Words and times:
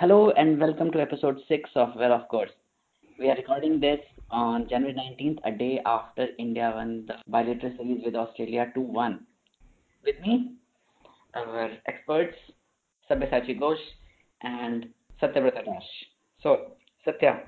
Hello 0.00 0.30
and 0.32 0.60
welcome 0.60 0.90
to 0.92 1.00
episode 1.00 1.38
6 1.48 1.70
of 1.74 1.94
Well 1.96 2.12
of 2.12 2.28
Course. 2.28 2.50
We 3.18 3.30
are 3.30 3.34
recording 3.34 3.80
this 3.80 3.98
on 4.30 4.68
January 4.68 4.92
19th, 4.94 5.38
a 5.44 5.50
day 5.50 5.80
after 5.86 6.26
India 6.38 6.70
won 6.74 7.06
the 7.06 7.14
bilateral 7.28 7.72
series 7.78 8.02
with 8.04 8.14
Australia 8.14 8.70
2-1. 8.76 9.20
With 10.04 10.20
me, 10.20 10.52
our 11.34 11.70
experts, 11.86 12.36
Sabyasachi 13.10 13.58
Ghosh 13.58 13.80
and 14.42 14.86
Satyabrata 15.22 15.64
Dash. 15.64 15.88
So, 16.42 16.72
Satya, 17.06 17.44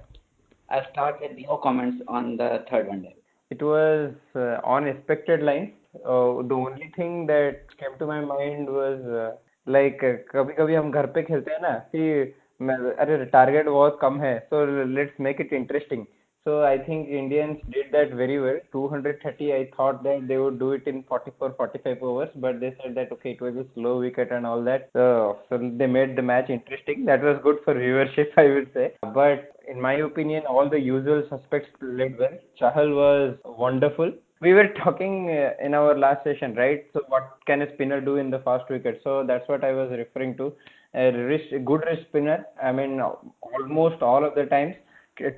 I'll 0.71 0.87
start 0.91 1.17
with 1.21 1.37
your 1.37 1.61
comments 1.61 2.03
on 2.09 2.39
the 2.39 2.65
third 2.71 2.89
one 2.89 3.03
day. 3.03 3.17
It 3.51 3.63
was 3.63 4.15
uh, 4.35 4.61
on 4.65 4.89
expected 4.89 5.43
lines. 5.43 5.73
Uh, 5.97 6.41
the 6.49 6.55
only 6.55 6.91
thing 6.97 7.27
that 7.27 7.61
came 7.79 7.99
to 7.99 8.07
my 8.07 8.23
mind 8.23 8.69
was 8.71 9.05
uh, 9.05 9.37
like 9.67 10.01
कभी 10.35 10.53
कभी 10.59 10.75
हम 10.75 10.91
घर 10.91 11.07
पे 11.15 11.23
खेलते 11.23 11.51
हैं 11.51 11.61
ना 11.61 11.73
कि 11.95 12.35
अरे 12.63 13.25
टारगेट 13.25 13.69
बहुत 13.69 13.99
कम 14.03 14.21
है 14.21 14.37
so 14.53 14.63
let's 14.95 15.21
make 15.27 15.43
it 15.45 15.53
interesting 15.59 16.07
so 16.47 16.65
I 16.65 16.79
think 16.87 17.09
Indians 17.09 17.59
did 17.75 17.93
that 17.93 18.13
very 18.21 18.39
well 18.41 18.59
230 18.73 19.53
I 19.55 19.71
thought 19.77 20.03
that 20.05 20.27
they 20.29 20.39
would 20.39 20.59
do 20.59 20.73
it 20.73 20.87
in 20.93 21.03
44 21.13 21.51
45 21.59 22.03
overs 22.11 22.31
but 22.45 22.61
they 22.61 22.71
said 22.83 22.95
that 23.01 23.13
okay 23.17 23.33
it 23.33 23.43
was 23.47 23.57
a 23.63 23.67
slow 23.75 23.99
wicket 24.01 24.33
and 24.33 24.47
all 24.47 24.63
that 24.71 24.89
so, 24.93 25.39
so 25.49 25.59
they 25.83 25.87
made 25.87 26.17
the 26.17 26.23
match 26.23 26.51
interesting 26.51 27.05
that 27.11 27.23
was 27.23 27.39
good 27.43 27.59
for 27.65 27.75
viewership 27.75 28.39
I 28.45 28.49
would 28.55 28.71
say 28.79 28.87
but 29.21 29.53
in 29.69 29.81
my 29.81 29.95
opinion 30.11 30.47
all 30.47 30.71
the 30.77 30.81
usual 30.81 31.23
suspects 31.29 31.71
played 31.81 32.19
well 32.19 32.39
Chahal 32.61 32.97
was 33.03 33.37
wonderful 33.67 34.13
we 34.41 34.55
were 34.55 34.69
talking 34.85 35.31
uh, 35.31 35.51
in 35.61 35.75
our 35.75 35.99
last 35.99 36.23
session, 36.23 36.55
right? 36.55 36.85
So 36.93 37.01
what 37.09 37.39
can 37.47 37.63
a 37.63 37.73
spinner 37.75 38.01
do 38.01 38.17
in 38.17 38.31
the 38.31 38.39
fast 38.39 38.71
wicket? 38.71 39.01
So 39.03 39.25
that's 39.27 39.49
what 39.49 39.65
I 39.65 39.73
was 39.73 39.91
referring 39.91 40.37
to 40.37 40.53
a 40.94 41.12
wrist, 41.12 41.54
good 41.66 41.84
wrist 41.86 42.04
spinner, 42.10 42.46
I 42.62 42.72
mean, 42.72 43.02
almost 43.02 44.02
all 44.02 44.24
of 44.24 44.36
the 44.36 44.46
times 44.46 44.76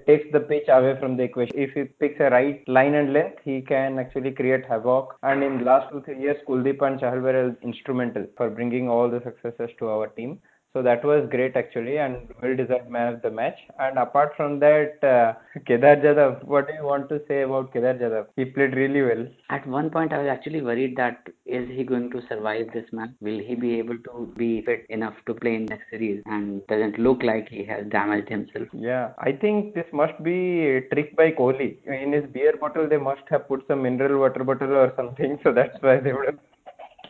takes 0.07 0.25
the 0.31 0.39
pitch 0.39 0.67
away 0.69 0.97
from 0.99 1.17
the 1.17 1.23
equation. 1.23 1.57
If 1.57 1.71
he 1.73 1.83
picks 1.83 2.19
a 2.19 2.29
right 2.29 2.67
line 2.67 2.95
and 2.95 3.13
length, 3.13 3.39
he 3.43 3.61
can 3.61 3.99
actually 3.99 4.31
create 4.31 4.65
havoc. 4.65 5.17
And 5.23 5.43
in 5.43 5.59
the 5.59 5.65
last 5.65 5.91
two 5.91 6.01
three 6.01 6.21
years, 6.21 6.37
Kuldeep 6.47 6.81
and 6.81 6.99
Chahal 6.99 7.21
were 7.21 7.55
instrumental 7.61 8.25
for 8.37 8.49
bringing 8.49 8.89
all 8.89 9.09
the 9.09 9.21
successes 9.23 9.75
to 9.79 9.89
our 9.89 10.07
team. 10.07 10.39
So 10.75 10.81
that 10.81 11.05
was 11.05 11.25
great 11.31 11.55
actually 11.55 11.99
and 11.99 12.27
well 12.41 12.53
deserved 12.53 12.89
man 12.89 13.13
of 13.13 13.21
the 13.21 13.31
match. 13.31 13.57
And 13.79 13.97
apart 13.97 14.33
from 14.35 14.59
that, 14.59 15.01
uh, 15.01 15.33
Kedar 15.65 15.95
Jadhav, 16.03 16.43
what 16.43 16.67
do 16.67 16.73
you 16.73 16.83
want 16.83 17.07
to 17.09 17.21
say 17.29 17.43
about 17.43 17.71
Kedar 17.71 17.93
Jadhav? 17.93 18.25
He 18.35 18.43
played 18.43 18.75
really 18.75 19.01
well. 19.01 19.25
At 19.49 19.65
one 19.65 19.89
point, 19.89 20.11
I 20.11 20.17
was 20.17 20.27
actually 20.27 20.61
worried 20.61 20.97
that 20.97 21.29
is 21.55 21.69
he 21.69 21.83
going 21.83 22.09
to 22.11 22.21
survive 22.27 22.67
this 22.73 22.85
match? 22.91 23.11
Will 23.21 23.39
he 23.39 23.55
be 23.55 23.77
able 23.79 23.97
to 23.99 24.33
be 24.37 24.61
fit 24.61 24.85
enough 24.89 25.15
to 25.27 25.33
play 25.33 25.55
in 25.55 25.65
next 25.65 25.89
series? 25.89 26.21
And 26.25 26.65
doesn't 26.67 26.99
look 26.99 27.23
like 27.23 27.49
he 27.49 27.63
has 27.65 27.85
damaged 27.87 28.29
himself. 28.29 28.67
Yeah, 28.73 29.13
I 29.19 29.31
think 29.31 29.73
this 29.73 29.87
must 29.93 30.21
be 30.23 30.67
a 30.67 30.81
trick 30.89 31.15
by 31.15 31.31
Kohli. 31.31 31.77
In 31.85 32.13
his 32.13 32.25
beer 32.31 32.53
bottle, 32.59 32.87
they 32.87 32.97
must 32.97 33.23
have 33.29 33.47
put 33.47 33.65
some 33.67 33.83
mineral 33.83 34.19
water 34.19 34.43
bottle 34.43 34.73
or 34.73 34.93
something, 34.95 35.39
so 35.43 35.51
that's 35.51 35.77
why 35.81 35.99
they 35.99 36.13
would 36.13 36.25
have 36.27 36.39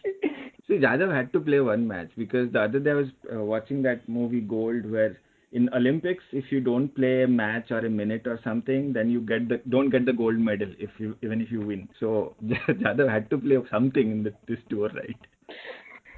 See, 0.68 0.80
Jadhav 0.80 1.14
had 1.14 1.32
to 1.34 1.40
play 1.40 1.60
one 1.60 1.88
match 1.88 2.10
because 2.18 2.52
the 2.52 2.62
other 2.62 2.80
day 2.80 2.92
I 2.92 2.96
was 2.96 3.08
uh, 3.32 3.40
watching 3.40 3.84
that 3.84 4.08
movie 4.10 4.42
Gold 4.42 4.90
where 4.90 5.18
in 5.56 5.70
Olympics 5.74 6.24
if 6.32 6.52
you 6.52 6.60
don't 6.60 6.94
play 6.96 7.24
a 7.24 7.28
match 7.28 7.72
or 7.72 7.80
a 7.80 7.90
minute 7.90 8.28
or 8.28 8.40
something 8.44 8.92
then 8.94 9.10
you 9.10 9.22
get 9.22 9.48
the 9.52 9.60
don't 9.70 9.90
get 9.90 10.06
the 10.06 10.14
gold 10.22 10.38
medal 10.48 10.74
if 10.78 10.90
you 10.98 11.16
even 11.24 11.42
if 11.42 11.52
you 11.52 11.62
win. 11.62 11.88
So 12.00 12.36
Jadhav 12.46 13.10
had 13.10 13.30
to 13.30 13.38
play 13.38 13.58
something 13.72 14.12
in 14.12 14.24
the, 14.24 14.34
this 14.48 14.60
tour, 14.70 14.90
right? 14.94 15.18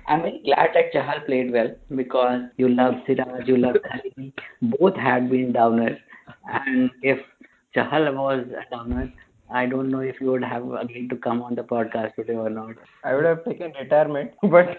I'm 0.07 0.21
very 0.21 0.41
glad 0.43 0.69
that 0.73 0.93
Chahal 0.93 1.25
played 1.25 1.51
well 1.51 1.75
because 1.95 2.43
you 2.57 2.69
love 2.69 2.93
Siraj, 3.05 3.47
you 3.47 3.57
love. 3.57 3.75
Both 4.79 4.95
had 4.95 5.29
been 5.29 5.51
downers, 5.53 5.99
and 6.47 6.89
if 7.01 7.19
Chahal 7.75 8.13
was 8.15 8.45
a 8.61 8.69
downer, 8.73 9.11
I 9.49 9.65
don't 9.65 9.89
know 9.89 9.99
if 9.99 10.19
you 10.19 10.31
would 10.31 10.43
have 10.43 10.69
agreed 10.73 11.09
to 11.09 11.15
come 11.15 11.41
on 11.41 11.55
the 11.55 11.63
podcast 11.63 12.15
today 12.15 12.35
or 12.35 12.49
not. 12.49 12.75
I 13.03 13.15
would 13.15 13.25
have 13.25 13.45
taken 13.45 13.71
retirement, 13.79 14.31
but 14.41 14.77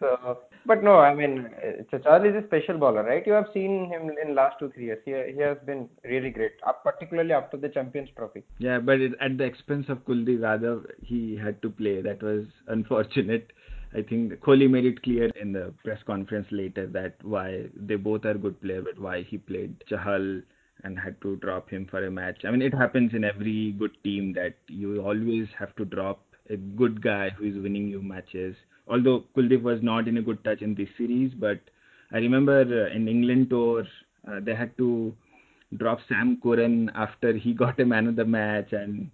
so, 0.00 0.38
but 0.66 0.82
no, 0.82 0.98
I 0.98 1.14
mean, 1.14 1.48
Chahal 1.92 2.28
is 2.28 2.42
a 2.42 2.46
special 2.46 2.78
bowler, 2.78 3.02
right? 3.02 3.26
You 3.26 3.32
have 3.32 3.46
seen 3.54 3.88
him 3.90 4.10
in 4.22 4.34
last 4.34 4.58
two 4.58 4.70
three 4.74 4.86
years. 4.86 4.98
He 5.04 5.12
he 5.34 5.40
has 5.40 5.56
been 5.64 5.88
really 6.04 6.30
great, 6.30 6.52
particularly 6.84 7.32
after 7.32 7.56
the 7.56 7.68
Champions 7.68 8.10
Trophy. 8.16 8.42
Yeah, 8.58 8.78
but 8.78 9.00
it, 9.00 9.12
at 9.20 9.38
the 9.38 9.44
expense 9.44 9.86
of 9.88 10.04
Kuldeep 10.04 10.40
Yadav, 10.40 10.86
he 11.02 11.36
had 11.36 11.60
to 11.62 11.70
play. 11.70 12.02
That 12.02 12.22
was 12.22 12.44
unfortunate. 12.68 13.52
I 13.94 14.02
think 14.02 14.32
Kohli 14.40 14.70
made 14.70 14.86
it 14.86 15.02
clear 15.02 15.26
in 15.40 15.52
the 15.52 15.72
press 15.84 15.98
conference 16.06 16.46
later 16.50 16.86
that 16.88 17.14
why 17.22 17.66
they 17.76 17.96
both 17.96 18.24
are 18.24 18.34
good 18.34 18.60
players, 18.62 18.84
but 18.84 18.98
why 18.98 19.22
he 19.22 19.36
played 19.36 19.84
Chahal 19.90 20.42
and 20.84 20.98
had 20.98 21.20
to 21.22 21.36
drop 21.36 21.70
him 21.70 21.86
for 21.90 22.04
a 22.04 22.10
match. 22.10 22.44
I 22.44 22.50
mean, 22.50 22.62
it 22.62 22.74
happens 22.74 23.12
in 23.14 23.24
every 23.24 23.72
good 23.78 23.92
team 24.02 24.32
that 24.34 24.54
you 24.68 25.00
always 25.00 25.46
have 25.58 25.74
to 25.76 25.84
drop 25.84 26.20
a 26.50 26.56
good 26.56 27.02
guy 27.02 27.30
who 27.30 27.44
is 27.44 27.62
winning 27.62 27.88
you 27.88 28.02
matches. 28.02 28.56
Although 28.88 29.24
Kuldeep 29.36 29.62
was 29.62 29.78
not 29.82 30.08
in 30.08 30.16
a 30.16 30.22
good 30.22 30.42
touch 30.44 30.60
in 30.60 30.74
this 30.74 30.88
series, 30.98 31.32
but 31.34 31.60
I 32.12 32.18
remember 32.18 32.60
uh, 32.60 32.94
in 32.94 33.08
England 33.08 33.50
tour 33.50 33.86
uh, 34.28 34.40
they 34.40 34.54
had 34.54 34.76
to 34.78 35.14
drop 35.76 36.00
Sam 36.08 36.38
Curran 36.42 36.90
after 36.94 37.32
he 37.32 37.54
got 37.64 37.80
a 37.80 37.86
man 37.86 38.06
of 38.06 38.16
the 38.16 38.24
match, 38.24 38.72
and 38.72 39.10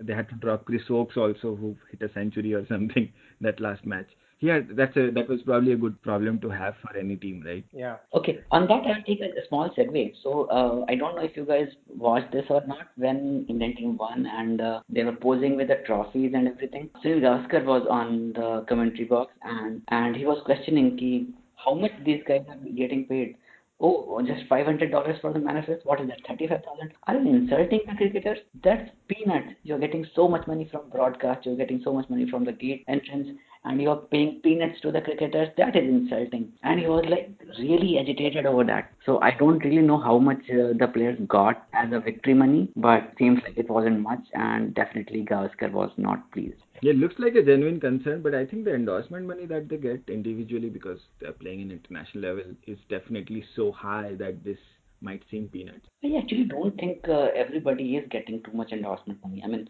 they 0.00 0.14
had 0.14 0.28
to 0.28 0.34
drop 0.36 0.64
Chris 0.64 0.82
Woakes 0.88 1.16
also, 1.16 1.56
who 1.56 1.76
hit 1.90 2.08
a 2.08 2.12
century 2.14 2.54
or 2.54 2.66
something 2.66 3.12
that 3.40 3.60
last 3.60 3.84
match 3.84 4.08
yeah, 4.40 4.60
that's 4.70 4.96
a 4.96 5.10
that 5.12 5.28
was 5.28 5.40
probably 5.42 5.72
a 5.72 5.76
good 5.76 6.00
problem 6.02 6.38
to 6.40 6.50
have 6.50 6.74
for 6.82 6.96
any 6.96 7.16
team, 7.16 7.42
right? 7.46 7.64
Yeah. 7.72 7.96
Okay. 8.14 8.40
On 8.50 8.66
that, 8.66 8.82
I'll 8.86 9.02
take 9.06 9.20
a, 9.20 9.26
a 9.40 9.46
small 9.48 9.70
segue. 9.70 10.14
So 10.22 10.44
uh, 10.50 10.84
I 10.88 10.94
don't 10.96 11.16
know 11.16 11.22
if 11.22 11.36
you 11.36 11.44
guys 11.44 11.68
watched 11.88 12.32
this 12.32 12.44
or 12.50 12.62
not 12.66 12.88
when 12.96 13.46
Indian 13.48 13.76
team 13.76 13.96
won 13.96 14.26
and 14.26 14.60
uh, 14.60 14.80
they 14.88 15.04
were 15.04 15.16
posing 15.16 15.56
with 15.56 15.68
the 15.68 15.82
trophies 15.86 16.32
and 16.34 16.48
everything. 16.48 16.90
Sunil 17.04 17.20
Gavaskar 17.20 17.64
was 17.64 17.86
on 17.90 18.32
the 18.34 18.64
commentary 18.68 19.04
box 19.04 19.32
and 19.42 19.82
and 19.88 20.16
he 20.16 20.26
was 20.26 20.42
questioning 20.44 20.96
ki, 20.96 21.28
how 21.56 21.74
much 21.74 21.92
these 22.04 22.22
guys 22.28 22.44
are 22.48 22.56
getting 22.76 23.06
paid. 23.06 23.36
Oh, 23.80 24.22
just 24.24 24.46
five 24.48 24.66
hundred 24.66 24.92
dollars 24.92 25.18
for 25.20 25.32
the 25.32 25.40
manifest. 25.40 25.84
What 25.84 26.00
is 26.00 26.08
that? 26.08 26.20
Thirty-five 26.28 26.62
thousand. 26.64 26.92
Are 27.06 27.16
you 27.16 27.34
insulting 27.34 27.80
the 27.86 27.96
cricketers? 27.96 28.38
That's 28.62 28.88
peanuts. 29.08 29.48
You're 29.64 29.80
getting 29.80 30.06
so 30.14 30.28
much 30.28 30.46
money 30.46 30.68
from 30.70 30.88
broadcast. 30.90 31.44
You're 31.44 31.56
getting 31.56 31.80
so 31.82 31.92
much 31.92 32.08
money 32.08 32.30
from 32.30 32.44
the 32.44 32.52
gate 32.52 32.84
entrance 32.88 33.28
and 33.64 33.80
you're 33.80 33.96
paying 33.96 34.40
peanuts 34.42 34.80
to 34.82 34.92
the 34.92 35.00
cricketers, 35.00 35.48
that 35.56 35.76
is 35.76 35.84
insulting. 35.84 36.52
And 36.62 36.80
he 36.80 36.86
was 36.86 37.04
like 37.08 37.30
really 37.58 37.98
agitated 37.98 38.46
over 38.46 38.64
that. 38.64 38.90
So 39.06 39.20
I 39.20 39.32
don't 39.38 39.58
really 39.64 39.82
know 39.82 40.00
how 40.00 40.18
much 40.18 40.42
uh, 40.50 40.74
the 40.78 40.90
players 40.92 41.18
got 41.28 41.66
as 41.72 41.92
a 41.92 42.00
victory 42.00 42.34
money, 42.34 42.70
but 42.76 43.12
seems 43.18 43.40
like 43.42 43.56
it 43.56 43.70
wasn't 43.70 44.00
much, 44.00 44.24
and 44.34 44.74
definitely 44.74 45.24
Gavaskar 45.24 45.72
was 45.72 45.90
not 45.96 46.30
pleased. 46.32 46.56
Yeah, 46.82 46.92
it 46.92 46.98
looks 46.98 47.14
like 47.18 47.34
a 47.34 47.42
genuine 47.42 47.80
concern, 47.80 48.20
but 48.22 48.34
I 48.34 48.44
think 48.44 48.64
the 48.64 48.74
endorsement 48.74 49.26
money 49.26 49.46
that 49.46 49.68
they 49.68 49.76
get 49.76 50.02
individually 50.08 50.68
because 50.68 50.98
they're 51.20 51.32
playing 51.32 51.60
in 51.60 51.70
international 51.70 52.24
level 52.24 52.52
is 52.66 52.78
definitely 52.90 53.44
so 53.56 53.72
high 53.72 54.14
that 54.18 54.44
this 54.44 54.58
might 55.00 55.22
seem 55.30 55.48
peanuts. 55.48 55.86
I 56.02 56.18
actually 56.18 56.44
don't 56.44 56.76
think 56.76 57.08
uh, 57.08 57.28
everybody 57.34 57.96
is 57.96 58.08
getting 58.10 58.42
too 58.42 58.52
much 58.52 58.72
endorsement 58.72 59.20
money. 59.22 59.42
I 59.44 59.48
mean, 59.48 59.68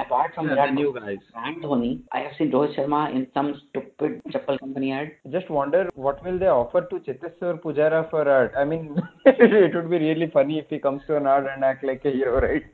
apart 0.00 0.34
from 0.34 0.48
yeah, 0.48 0.54
Virat 0.54 0.74
new 0.74 0.94
guys. 0.94 1.18
and 1.36 1.62
Dhoni, 1.62 2.00
I 2.12 2.20
have 2.20 2.32
seen 2.38 2.50
Rohit 2.50 2.76
Sharma 2.76 3.14
in 3.14 3.26
some 3.34 3.60
stupid 3.68 4.22
chappal 4.28 4.58
company 4.58 4.92
ad. 4.92 5.12
Just 5.30 5.50
wonder 5.50 5.90
what 5.94 6.22
will 6.24 6.38
they 6.38 6.46
offer 6.46 6.82
to 6.82 6.96
Cheteshwar 6.96 7.60
Pujara 7.60 8.08
for 8.10 8.28
art. 8.28 8.52
I 8.56 8.64
mean, 8.64 8.96
it 9.26 9.74
would 9.74 9.90
be 9.90 9.98
really 9.98 10.30
funny 10.30 10.58
if 10.58 10.66
he 10.68 10.78
comes 10.78 11.02
to 11.06 11.16
an 11.16 11.26
art 11.26 11.46
and 11.52 11.64
act 11.64 11.84
like 11.84 12.04
a 12.04 12.10
hero, 12.10 12.40
right? 12.40 12.64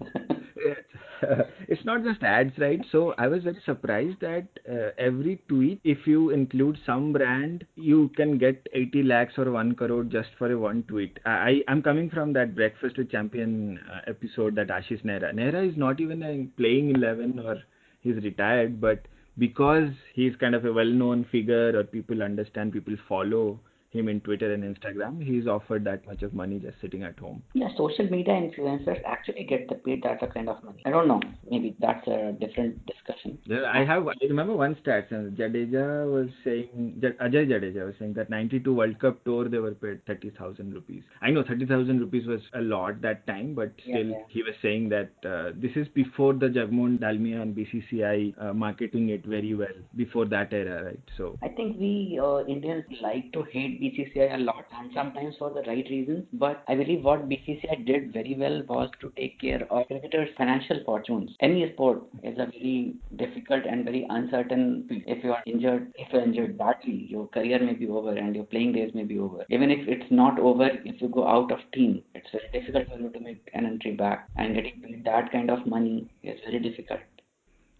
it's 1.68 1.84
not 1.84 2.04
just 2.04 2.22
ads, 2.22 2.52
right? 2.58 2.80
So 2.92 3.14
I 3.18 3.28
was 3.28 3.42
very 3.44 3.60
surprised 3.64 4.20
that 4.20 4.46
uh, 4.70 4.90
every 4.98 5.40
tweet, 5.48 5.80
if 5.84 6.06
you 6.06 6.30
include 6.30 6.78
some 6.84 7.12
brand, 7.12 7.64
you 7.76 8.10
can 8.16 8.38
get 8.38 8.66
80 8.72 9.02
lakhs 9.04 9.34
or 9.38 9.50
1 9.50 9.74
crore 9.74 10.04
just 10.04 10.28
for 10.38 10.50
a 10.50 10.58
one 10.58 10.82
tweet. 10.84 11.18
I, 11.24 11.62
I'm 11.68 11.82
coming 11.82 12.10
from 12.10 12.32
that 12.34 12.54
Breakfast 12.54 12.98
with 12.98 13.10
Champion 13.10 13.78
uh, 13.90 14.00
episode 14.06 14.54
that 14.56 14.68
Ashish 14.68 15.04
Nehra. 15.04 15.34
Nehra 15.34 15.68
is 15.68 15.76
not 15.76 16.00
even 16.00 16.22
a 16.22 16.46
playing 16.56 16.94
11 16.94 17.38
or 17.38 17.56
he's 18.00 18.16
retired, 18.16 18.80
but 18.80 19.06
because 19.38 19.90
he's 20.14 20.34
kind 20.36 20.54
of 20.54 20.64
a 20.64 20.72
well-known 20.72 21.26
figure 21.30 21.78
or 21.78 21.84
people 21.84 22.22
understand, 22.22 22.72
people 22.72 22.96
follow 23.08 23.60
him 23.96 24.08
in 24.08 24.20
Twitter 24.20 24.52
and 24.52 24.62
Instagram, 24.62 25.22
he's 25.22 25.46
offered 25.46 25.84
that 25.84 26.06
much 26.06 26.22
of 26.22 26.34
money 26.34 26.58
just 26.58 26.80
sitting 26.80 27.02
at 27.02 27.18
home. 27.18 27.42
Yeah, 27.54 27.68
social 27.76 28.08
media 28.08 28.34
influencers 28.34 29.00
actually 29.04 29.44
get 29.44 29.68
the 29.68 29.76
paid 29.76 30.02
that 30.02 30.20
kind 30.34 30.48
of 30.48 30.62
money. 30.64 30.82
I 30.84 30.90
don't 30.90 31.08
know. 31.08 31.20
Maybe 31.50 31.76
that's 31.80 32.06
a 32.06 32.32
different 32.40 32.84
discussion. 32.86 33.38
I 33.66 33.84
have. 33.84 34.06
I 34.08 34.14
remember 34.22 34.54
one 34.54 34.76
stat. 34.82 35.10
Jadeja 35.10 36.10
was 36.10 36.28
saying, 36.44 36.98
that 37.00 37.18
Ajay 37.18 37.46
Jadeja 37.48 37.86
was 37.86 37.94
saying 37.98 38.14
that 38.14 38.30
92 38.30 38.74
World 38.74 38.98
Cup 38.98 39.22
tour 39.24 39.48
they 39.48 39.58
were 39.58 39.72
paid 39.72 40.04
30,000 40.06 40.72
rupees. 40.72 41.02
I 41.22 41.30
know 41.30 41.42
30,000 41.42 42.00
rupees 42.00 42.26
was 42.26 42.40
a 42.54 42.60
lot 42.60 43.00
that 43.02 43.26
time, 43.26 43.54
but 43.54 43.72
still 43.82 44.06
yeah, 44.06 44.18
yeah. 44.18 44.24
he 44.28 44.42
was 44.42 44.54
saying 44.62 44.88
that 44.90 45.10
uh, 45.24 45.52
this 45.56 45.72
is 45.76 45.86
before 45.88 46.34
the 46.34 46.46
Jagmohan 46.46 46.98
Dalmia 46.98 47.42
and 47.42 47.56
BCCI 47.56 48.34
uh, 48.42 48.52
marketing 48.52 49.10
it 49.10 49.24
very 49.24 49.54
well. 49.54 49.76
Before 49.96 50.24
that 50.26 50.52
era, 50.52 50.84
right? 50.84 51.00
So 51.16 51.38
I 51.42 51.48
think 51.48 51.78
we 51.78 52.20
uh, 52.22 52.44
Indians 52.46 52.84
like 53.00 53.32
to 53.32 53.42
hate 53.44 53.80
BCCI 53.86 54.34
a 54.34 54.38
lot 54.38 54.64
and 54.78 54.90
sometimes 54.94 55.36
for 55.38 55.50
the 55.50 55.62
right 55.62 55.86
reasons. 55.90 56.24
But 56.32 56.64
I 56.68 56.74
believe 56.74 57.04
what 57.04 57.28
BCCI 57.28 57.86
did 57.86 58.12
very 58.12 58.34
well 58.38 58.62
was 58.68 58.90
to 59.00 59.12
take 59.16 59.40
care 59.40 59.66
of 59.70 59.86
cricketers' 59.86 60.30
financial 60.36 60.80
fortunes. 60.84 61.30
Any 61.40 61.70
sport 61.72 62.02
is 62.22 62.38
a 62.38 62.46
very 62.46 62.94
difficult 63.16 63.64
and 63.64 63.84
very 63.84 64.06
uncertain. 64.08 64.86
If 65.06 65.24
you 65.24 65.32
are 65.32 65.42
injured, 65.46 65.92
if 65.96 66.12
you're 66.12 66.22
injured 66.22 66.58
badly, 66.58 67.06
your 67.08 67.28
career 67.28 67.58
may 67.62 67.74
be 67.74 67.88
over 67.88 68.16
and 68.16 68.34
your 68.34 68.44
playing 68.44 68.72
days 68.72 68.92
may 68.94 69.04
be 69.04 69.18
over. 69.18 69.44
Even 69.50 69.70
if 69.70 69.86
it's 69.88 70.10
not 70.10 70.38
over, 70.38 70.68
if 70.84 71.00
you 71.00 71.08
go 71.08 71.26
out 71.26 71.52
of 71.52 71.58
team, 71.72 72.02
it's 72.14 72.28
very 72.32 72.48
difficult 72.52 72.88
for 72.88 72.98
you 72.98 73.10
to 73.10 73.20
make 73.20 73.48
an 73.54 73.66
entry 73.66 73.92
back. 73.92 74.28
And 74.36 74.54
getting 74.54 75.02
that 75.04 75.30
kind 75.32 75.50
of 75.50 75.66
money 75.66 76.08
is 76.22 76.38
very 76.44 76.60
difficult 76.60 77.00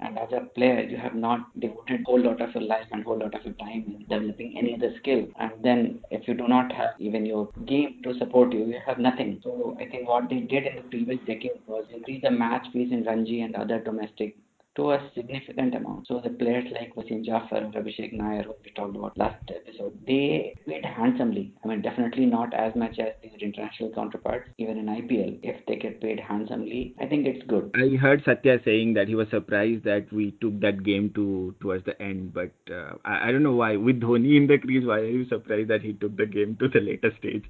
and 0.00 0.18
as 0.18 0.28
a 0.32 0.40
player 0.54 0.80
you 0.80 0.96
have 0.96 1.14
not 1.14 1.58
devoted 1.60 2.02
whole 2.04 2.20
lot 2.20 2.40
of 2.40 2.54
your 2.54 2.62
life 2.62 2.86
and 2.92 3.04
whole 3.04 3.18
lot 3.18 3.34
of 3.34 3.44
your 3.44 3.54
time 3.54 3.84
in 3.86 4.04
developing 4.08 4.56
any 4.58 4.74
other 4.74 4.94
skill. 4.98 5.26
And 5.38 5.52
then 5.62 6.00
if 6.10 6.28
you 6.28 6.34
do 6.34 6.48
not 6.48 6.72
have 6.72 6.90
even 6.98 7.24
your 7.24 7.48
game 7.66 8.00
to 8.04 8.18
support 8.18 8.52
you 8.52 8.66
you 8.66 8.80
have 8.86 8.98
nothing. 8.98 9.40
So 9.42 9.76
i 9.80 9.86
think 9.86 10.08
what 10.08 10.28
they 10.28 10.40
did 10.40 10.66
in 10.66 10.76
the 10.76 10.82
previous 10.82 11.18
decade 11.26 11.60
was 11.66 11.84
increase 11.92 12.22
the 12.22 12.30
match 12.30 12.66
fees 12.72 12.92
in 12.92 13.04
ranji 13.04 13.40
and 13.40 13.54
other 13.54 13.80
domestic 13.80 14.36
to 14.76 14.92
a 14.92 15.10
significant 15.14 15.74
amount. 15.74 16.06
So 16.06 16.20
the 16.22 16.30
players 16.30 16.64
like 16.72 16.94
Wasim 16.94 17.26
or 17.26 17.82
Abhishek 17.82 18.12
Nair, 18.12 18.42
who 18.42 18.54
we 18.64 18.70
talked 18.72 18.96
about 18.96 19.16
last 19.16 19.50
episode, 19.50 19.98
they 20.06 20.54
paid 20.66 20.84
handsomely. 20.84 21.52
I 21.64 21.68
mean, 21.68 21.82
definitely 21.82 22.26
not 22.26 22.52
as 22.54 22.74
much 22.76 22.98
as 22.98 23.14
their 23.22 23.38
international 23.40 23.90
counterparts, 23.94 24.48
even 24.58 24.78
in 24.78 24.86
IPL. 24.86 25.40
If 25.42 25.64
they 25.66 25.76
get 25.76 26.00
paid 26.00 26.20
handsomely, 26.20 26.94
I 27.00 27.06
think 27.06 27.26
it's 27.26 27.44
good. 27.46 27.70
I 27.74 27.96
heard 27.96 28.22
Satya 28.24 28.60
saying 28.64 28.94
that 28.94 29.08
he 29.08 29.14
was 29.14 29.28
surprised 29.30 29.84
that 29.84 30.12
we 30.12 30.32
took 30.40 30.60
that 30.60 30.84
game 30.84 31.10
to 31.14 31.54
towards 31.60 31.84
the 31.84 32.00
end, 32.00 32.34
but 32.34 32.52
uh, 32.70 32.94
I, 33.04 33.28
I 33.28 33.32
don't 33.32 33.42
know 33.42 33.56
why. 33.56 33.76
With 33.76 34.00
Dhoni 34.00 34.36
in 34.36 34.46
the 34.46 34.58
crease, 34.58 34.86
why 34.86 34.98
are 35.00 35.06
you 35.06 35.26
surprised 35.28 35.70
that 35.70 35.82
he 35.82 35.94
took 35.94 36.16
the 36.16 36.26
game 36.26 36.56
to 36.60 36.68
the 36.68 36.80
later 36.80 37.12
stage? 37.18 37.44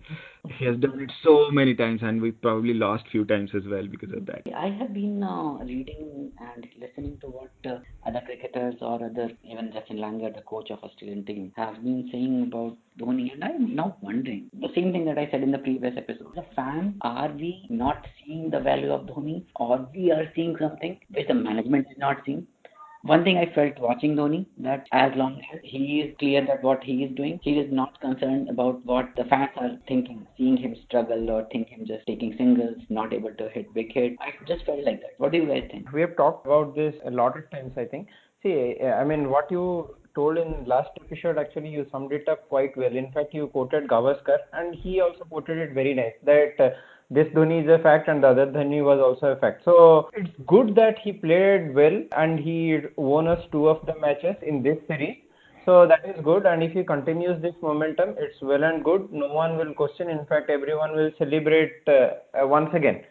He 0.59 0.65
has 0.65 0.77
done 0.79 1.01
it 1.01 1.13
so 1.23 1.51
many 1.51 1.75
times, 1.75 2.01
and 2.03 2.21
we 2.21 2.31
probably 2.31 2.75
lost 2.75 3.05
few 3.11 3.25
times 3.25 3.51
as 3.55 3.63
well 3.67 3.87
because 3.87 4.13
of 4.13 4.27
that. 4.27 4.43
I 4.55 4.69
have 4.79 4.93
been 4.95 5.23
uh, 5.23 5.59
reading 5.65 6.33
and 6.41 6.67
listening 6.81 7.19
to 7.21 7.27
what 7.29 7.51
uh, 7.65 7.79
other 8.07 8.23
cricketers 8.25 8.75
or 8.81 9.05
other, 9.05 9.31
even 9.45 9.73
Justin 9.73 9.99
Langer, 9.99 10.35
the 10.35 10.43
coach 10.43 10.71
of 10.71 10.83
Australian 10.83 11.25
team, 11.25 11.53
have 11.57 11.83
been 11.83 12.09
saying 12.13 12.45
about 12.49 12.77
Dhoni, 12.99 13.33
and 13.33 13.45
I'm 13.45 13.75
now 13.75 13.97
wondering 14.01 14.51
the 14.61 14.69
same 14.75 14.93
thing 14.93 15.05
that 15.07 15.19
I 15.19 15.29
said 15.31 15.43
in 15.43 15.51
the 15.51 15.59
previous 15.59 15.95
episode. 15.97 16.35
The 16.35 16.47
fan, 16.55 16.97
are 17.03 17.31
we 17.33 17.67
not 17.69 18.07
seeing 18.19 18.51
the 18.51 18.61
value 18.61 18.93
of 18.93 19.07
Dhoni, 19.07 19.45
or 19.57 19.89
we 19.95 20.11
are 20.11 20.31
seeing 20.35 20.57
something 20.59 20.99
which 21.11 21.29
the 21.29 21.35
management 21.35 21.87
is 21.91 21.99
not 21.99 22.19
seeing? 22.25 22.47
One 23.07 23.23
thing 23.23 23.39
I 23.39 23.55
felt 23.55 23.79
watching 23.79 24.17
Dhoni 24.17 24.47
that 24.59 24.89
as 24.91 25.13
long 25.15 25.41
as 25.53 25.61
he 25.63 26.01
is 26.01 26.17
clear 26.19 26.45
that 26.45 26.65
what 26.65 26.83
he 26.83 27.05
is 27.05 27.15
doing, 27.15 27.39
he 27.41 27.53
is 27.53 27.73
not 27.73 28.01
concerned 28.01 28.51
about 28.51 28.85
what 28.85 29.11
the 29.17 29.23
fans 29.27 29.51
are 29.57 29.79
thinking, 29.87 30.27
seeing 30.37 30.57
him 30.57 30.75
struggle 30.87 31.31
or 31.31 31.47
think 31.53 31.69
him 31.69 31.87
just 31.87 32.05
taking 32.09 32.35
singles, 32.37 32.79
not 32.89 33.13
able 33.13 33.33
to 33.35 33.49
hit 33.51 33.73
big 33.75 33.93
hit. 33.93 34.17
I 34.19 34.33
just 34.49 34.67
felt 34.67 34.83
like 34.83 35.01
that. 35.03 35.15
What 35.19 35.31
do 35.31 35.39
you 35.39 35.47
guys 35.47 35.69
think? 35.71 35.93
We 35.93 36.01
have 36.01 36.17
talked 36.17 36.47
about 36.47 36.75
this 36.75 36.97
a 37.05 37.11
lot 37.13 37.39
of 37.39 37.49
times, 37.53 37.75
I 37.77 37.85
think. 37.85 38.09
See, 38.43 38.77
I 38.83 39.05
mean, 39.05 39.31
what 39.31 39.53
you 39.53 39.95
told 40.17 40.39
in 40.39 40.65
last 40.67 40.91
episode 41.01 41.39
actually 41.39 41.69
you 41.69 41.87
summed 41.93 42.11
it 42.11 42.29
up 42.29 42.49
quite 42.49 42.77
well. 42.77 42.97
In 42.97 43.13
fact, 43.13 43.33
you 43.35 43.47
quoted 43.47 43.87
Gavaskar 43.87 44.39
and 44.53 44.75
he 44.75 45.01
also 45.01 45.25
quoted 45.25 45.59
it 45.59 45.75
very 45.75 45.95
nice 45.95 46.15
that 46.25 46.55
uh, 46.59 46.71
this 47.11 47.29
Dhoni 47.29 47.63
is 47.63 47.69
a 47.69 47.83
fact 47.83 48.09
and 48.09 48.23
the 48.23 48.29
other 48.29 48.47
Dhoni 48.47 48.83
was 48.85 48.99
also 49.01 49.33
a 49.33 49.37
fact. 49.37 49.63
So 49.65 50.11
it's 50.15 50.31
good 50.47 50.75
that 50.75 50.99
he 51.03 51.13
played 51.13 51.75
well 51.75 52.03
and 52.17 52.39
he 52.39 52.79
won 52.97 53.29
us 53.29 53.43
two 53.53 53.69
of 53.69 53.85
the 53.87 53.99
matches 54.01 54.35
in 54.43 54.63
this 54.63 54.79
series. 54.89 55.19
So 55.65 55.87
that 55.87 56.05
is 56.05 56.23
good 56.25 56.47
and 56.47 56.63
if 56.63 56.73
he 56.73 56.85
continues 56.85 57.41
this 57.43 57.55
momentum, 57.63 58.15
it's 58.19 58.41
well 58.41 58.65
and 58.65 58.85
good. 58.85 59.13
No 59.13 59.33
one 59.33 59.57
will 59.57 59.75
question. 59.75 60.11
In 60.11 60.25
fact, 60.27 60.51
everyone 60.51 60.95
will 60.97 61.11
celebrate 61.19 61.83
uh, 61.87 62.41
uh, 62.41 62.47
once 62.47 62.71
again. 62.75 63.03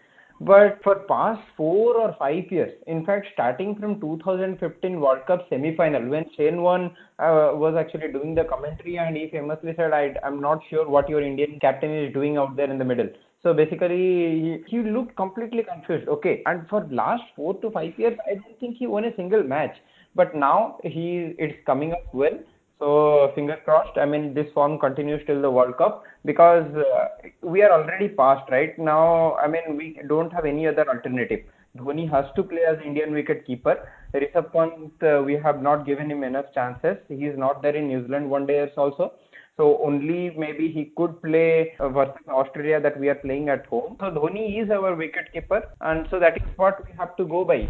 But 0.42 0.80
for 0.83 0.95
past 1.07 1.42
four 1.56 1.95
or 1.95 2.13
five 2.19 2.51
years, 2.51 2.74
in 2.88 3.06
fact, 3.06 3.27
starting 3.33 3.75
from 3.77 4.01
2015 4.01 5.00
World 5.00 5.25
Cup 5.27 5.47
semi-final, 5.50 6.09
when 6.09 6.25
Shane 6.36 6.62
Warne 6.62 6.92
uh, 7.19 7.51
was 7.56 7.75
actually 7.80 8.12
doing 8.12 8.36
the 8.36 8.44
commentary 8.44 8.97
and 8.97 9.15
he 9.15 9.30
famously 9.30 9.74
said, 9.77 9.94
I, 9.94 10.13
I'm 10.25 10.42
not 10.42 10.59
sure 10.69 10.89
what 10.89 11.07
your 11.07 11.21
Indian 11.21 11.57
captain 11.62 11.89
is 11.89 12.13
doing 12.13 12.36
out 12.36 12.57
there 12.57 12.69
in 12.69 12.77
the 12.77 12.83
middle. 12.83 13.07
So 13.45 13.53
basically, 13.53 14.63
he, 14.65 14.77
looked 14.80 15.15
completely 15.15 15.62
confused. 15.62 16.07
Okay, 16.07 16.42
and 16.47 16.68
for 16.68 16.88
last 16.89 17.21
four 17.36 17.53
to 17.62 17.69
five 17.69 17.94
years, 18.00 18.18
I 18.25 18.33
don't 18.33 18.59
think 18.59 18.77
he 18.77 18.88
won 18.88 19.06
a 19.06 19.15
single 19.15 19.44
match. 19.44 19.75
But 20.15 20.33
now 20.33 20.80
he 20.81 21.36
it's 21.38 21.63
coming 21.68 21.92
up 21.94 22.12
well. 22.12 22.39
So 22.80 23.31
finger 23.36 23.57
crossed. 23.63 24.00
I 24.00 24.06
mean, 24.06 24.33
this 24.33 24.47
form 24.56 24.80
continues 24.80 25.21
till 25.27 25.44
the 25.44 25.51
World 25.51 25.77
Cup 25.77 26.03
because 26.25 26.65
uh, 26.75 27.27
we 27.44 27.62
are 27.62 27.71
already 27.71 28.07
past 28.07 28.50
right 28.50 28.80
now. 28.80 29.36
I 29.36 29.47
mean, 29.47 29.77
we 29.77 30.00
don't 30.07 30.33
have 30.33 30.45
any 30.45 30.65
other 30.65 30.89
alternative. 30.89 31.42
Dhoni 31.77 32.09
has 32.09 32.25
to 32.36 32.42
play 32.42 32.63
as 32.68 32.80
Indian 32.83 33.13
wicket 33.13 33.45
keeper. 33.45 33.77
Rishabh 34.15 34.51
Pant, 34.53 35.03
uh, 35.03 35.21
we 35.21 35.33
have 35.33 35.62
not 35.62 35.86
given 35.86 36.09
him 36.09 36.24
enough 36.24 36.45
chances. 36.56 36.97
He 37.09 37.25
is 37.25 37.38
not 37.38 37.62
there 37.62 37.75
in 37.75 37.89
New 37.89 38.07
Zealand 38.07 38.27
one 38.27 38.47
day 38.47 38.71
also. 38.75 39.13
So 39.57 39.80
only 39.81 40.31
maybe 40.31 40.69
he 40.69 40.92
could 40.98 41.22
play 41.22 41.75
versus 41.80 42.28
Australia 42.28 42.81
that 42.81 43.00
we 43.00 43.07
are 43.10 43.16
playing 43.16 43.50
at 43.50 43.66
home. 43.68 43.96
So 44.00 44.12
Dhoni 44.12 44.62
is 44.62 44.69
our 44.69 44.96
wicket 44.96 45.31
keeper, 45.31 45.63
and 45.80 46.07
so 46.12 46.19
that 46.19 46.36
is 46.36 46.44
what 46.57 46.86
we 46.86 46.94
have 46.98 47.16
to 47.18 47.25
go 47.25 47.46
by. 47.46 47.69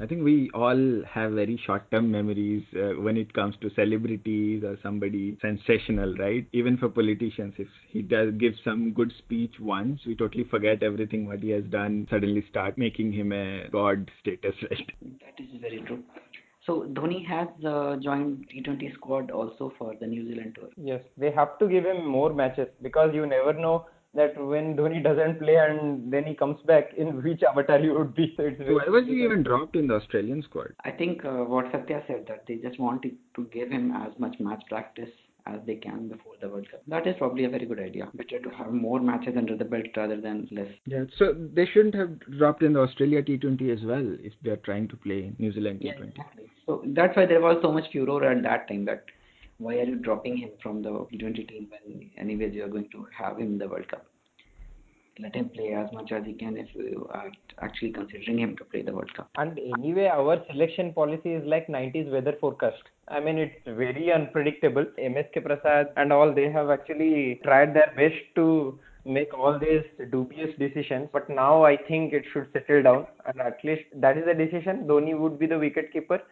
I 0.00 0.06
think 0.06 0.24
we 0.24 0.50
all 0.54 1.02
have 1.08 1.32
very 1.32 1.56
short-term 1.64 2.10
memories 2.10 2.64
uh, 2.74 3.00
when 3.00 3.16
it 3.16 3.32
comes 3.32 3.54
to 3.60 3.70
celebrities 3.76 4.64
or 4.64 4.76
somebody 4.82 5.38
sensational, 5.40 6.16
right? 6.16 6.44
Even 6.52 6.76
for 6.76 6.88
politicians, 6.88 7.54
if 7.58 7.68
he 7.90 8.02
does 8.02 8.34
give 8.34 8.54
some 8.64 8.92
good 8.92 9.12
speech 9.18 9.54
once, 9.60 10.00
we 10.04 10.16
totally 10.16 10.42
forget 10.50 10.82
everything 10.82 11.28
what 11.28 11.38
he 11.38 11.50
has 11.50 11.62
done. 11.66 12.08
Suddenly 12.10 12.44
start 12.50 12.76
making 12.76 13.12
him 13.12 13.30
a 13.30 13.68
god 13.70 14.10
status, 14.20 14.56
right? 14.68 14.90
That 15.00 15.40
is 15.40 15.60
very 15.60 15.80
true. 15.86 16.02
So 16.66 16.86
Dhoni 16.94 17.26
has 17.26 17.48
uh, 17.66 17.96
joined 17.96 18.46
T20 18.48 18.94
squad 18.94 19.30
also 19.30 19.72
for 19.78 19.94
the 20.00 20.06
New 20.06 20.26
Zealand 20.26 20.56
tour. 20.58 20.68
Yes, 20.76 21.02
they 21.18 21.30
have 21.30 21.58
to 21.58 21.68
give 21.68 21.84
him 21.84 22.06
more 22.06 22.32
matches 22.32 22.68
because 22.80 23.10
you 23.14 23.26
never 23.26 23.52
know 23.52 23.86
that 24.14 24.36
when 24.42 24.76
Dhoni 24.76 25.02
doesn't 25.02 25.40
play 25.40 25.56
and 25.56 26.10
then 26.12 26.24
he 26.24 26.34
comes 26.34 26.58
back, 26.66 26.94
in 26.96 27.22
which 27.22 27.42
avatar 27.42 27.78
he 27.78 27.90
would 27.90 28.14
be. 28.14 28.34
So, 28.36 28.50
so 28.58 28.74
why 28.74 28.88
was 28.88 29.04
he 29.06 29.24
even 29.24 29.42
dropped 29.42 29.76
in 29.76 29.88
the 29.88 29.94
Australian 29.94 30.42
squad? 30.42 30.72
I 30.84 30.90
think 30.90 31.24
uh, 31.24 31.44
what 31.44 31.70
Satya 31.72 32.02
said 32.06 32.24
that 32.28 32.44
they 32.46 32.56
just 32.56 32.78
wanted 32.78 33.16
to 33.36 33.44
give 33.52 33.70
him 33.70 33.92
as 33.92 34.12
much 34.18 34.36
match 34.40 34.62
practice 34.68 35.10
as 35.46 35.60
they 35.66 35.76
can 35.76 36.08
before 36.08 36.34
the 36.40 36.48
World 36.48 36.70
Cup. 36.70 36.82
That 36.88 37.06
is 37.06 37.14
probably 37.18 37.44
a 37.44 37.48
very 37.48 37.66
good 37.66 37.80
idea. 37.80 38.08
Better 38.14 38.40
to 38.40 38.50
have 38.50 38.72
more 38.72 39.00
matches 39.00 39.34
under 39.36 39.56
the 39.56 39.64
belt 39.64 39.86
rather 39.96 40.20
than 40.20 40.48
less. 40.50 40.68
Yeah, 40.86 41.04
so 41.18 41.34
they 41.34 41.66
shouldn't 41.66 41.94
have 41.94 42.18
dropped 42.38 42.62
in 42.62 42.72
the 42.72 42.80
Australia 42.80 43.22
T20 43.22 43.72
as 43.72 43.84
well 43.84 44.16
if 44.20 44.32
they 44.42 44.50
are 44.50 44.56
trying 44.56 44.88
to 44.88 44.96
play 44.96 45.32
New 45.38 45.52
Zealand 45.52 45.80
T20. 45.80 45.84
Yeah, 45.84 46.04
exactly. 46.04 46.44
So 46.66 46.82
that's 46.86 47.16
why 47.16 47.26
there 47.26 47.40
was 47.40 47.58
so 47.62 47.72
much 47.72 47.84
furor 47.92 48.24
at 48.24 48.42
that 48.42 48.68
time 48.68 48.84
that 48.86 49.04
why 49.58 49.74
are 49.76 49.84
you 49.84 49.96
dropping 49.96 50.36
him 50.36 50.50
from 50.62 50.82
the 50.82 50.90
T20 50.90 51.48
team 51.48 51.68
when 51.70 52.10
anyways 52.18 52.54
you 52.54 52.64
are 52.64 52.68
going 52.68 52.88
to 52.90 53.06
have 53.16 53.38
him 53.38 53.52
in 53.52 53.58
the 53.58 53.68
World 53.68 53.88
Cup? 53.88 54.06
let 55.20 55.34
him 55.34 55.48
play 55.48 55.72
as 55.74 55.86
much 55.92 56.10
as 56.12 56.24
he 56.24 56.32
can 56.32 56.56
if 56.56 56.68
you 56.74 57.08
are 57.12 57.30
actually 57.62 57.92
considering 57.92 58.38
him 58.38 58.56
to 58.56 58.64
play 58.64 58.82
the 58.82 58.92
World 58.92 59.12
Cup. 59.14 59.30
And 59.36 59.58
anyway, 59.78 60.06
our 60.06 60.44
selection 60.50 60.92
policy 60.92 61.34
is 61.34 61.46
like 61.46 61.68
90s 61.68 62.10
weather 62.10 62.34
forecast. 62.40 62.82
I 63.08 63.20
mean, 63.20 63.38
it's 63.38 63.60
very 63.66 64.12
unpredictable. 64.12 64.86
MSK 64.98 65.44
Prasad 65.44 65.88
and 65.96 66.12
all, 66.12 66.34
they 66.34 66.50
have 66.50 66.70
actually 66.70 67.40
tried 67.44 67.74
their 67.74 67.92
best 67.96 68.20
to 68.36 68.78
make 69.04 69.34
all 69.34 69.58
these 69.58 69.82
dubious 70.10 70.50
decisions. 70.58 71.08
But 71.12 71.28
now 71.28 71.64
I 71.64 71.76
think 71.76 72.12
it 72.12 72.24
should 72.32 72.48
settle 72.52 72.82
down. 72.82 73.06
And 73.26 73.40
at 73.40 73.58
least 73.62 73.82
that 73.96 74.16
is 74.16 74.24
the 74.24 74.34
decision. 74.34 74.86
Dhoni 74.86 75.18
would 75.18 75.38
be 75.38 75.46
the 75.46 75.58
wicket 75.58 75.92
keeper 75.92 76.22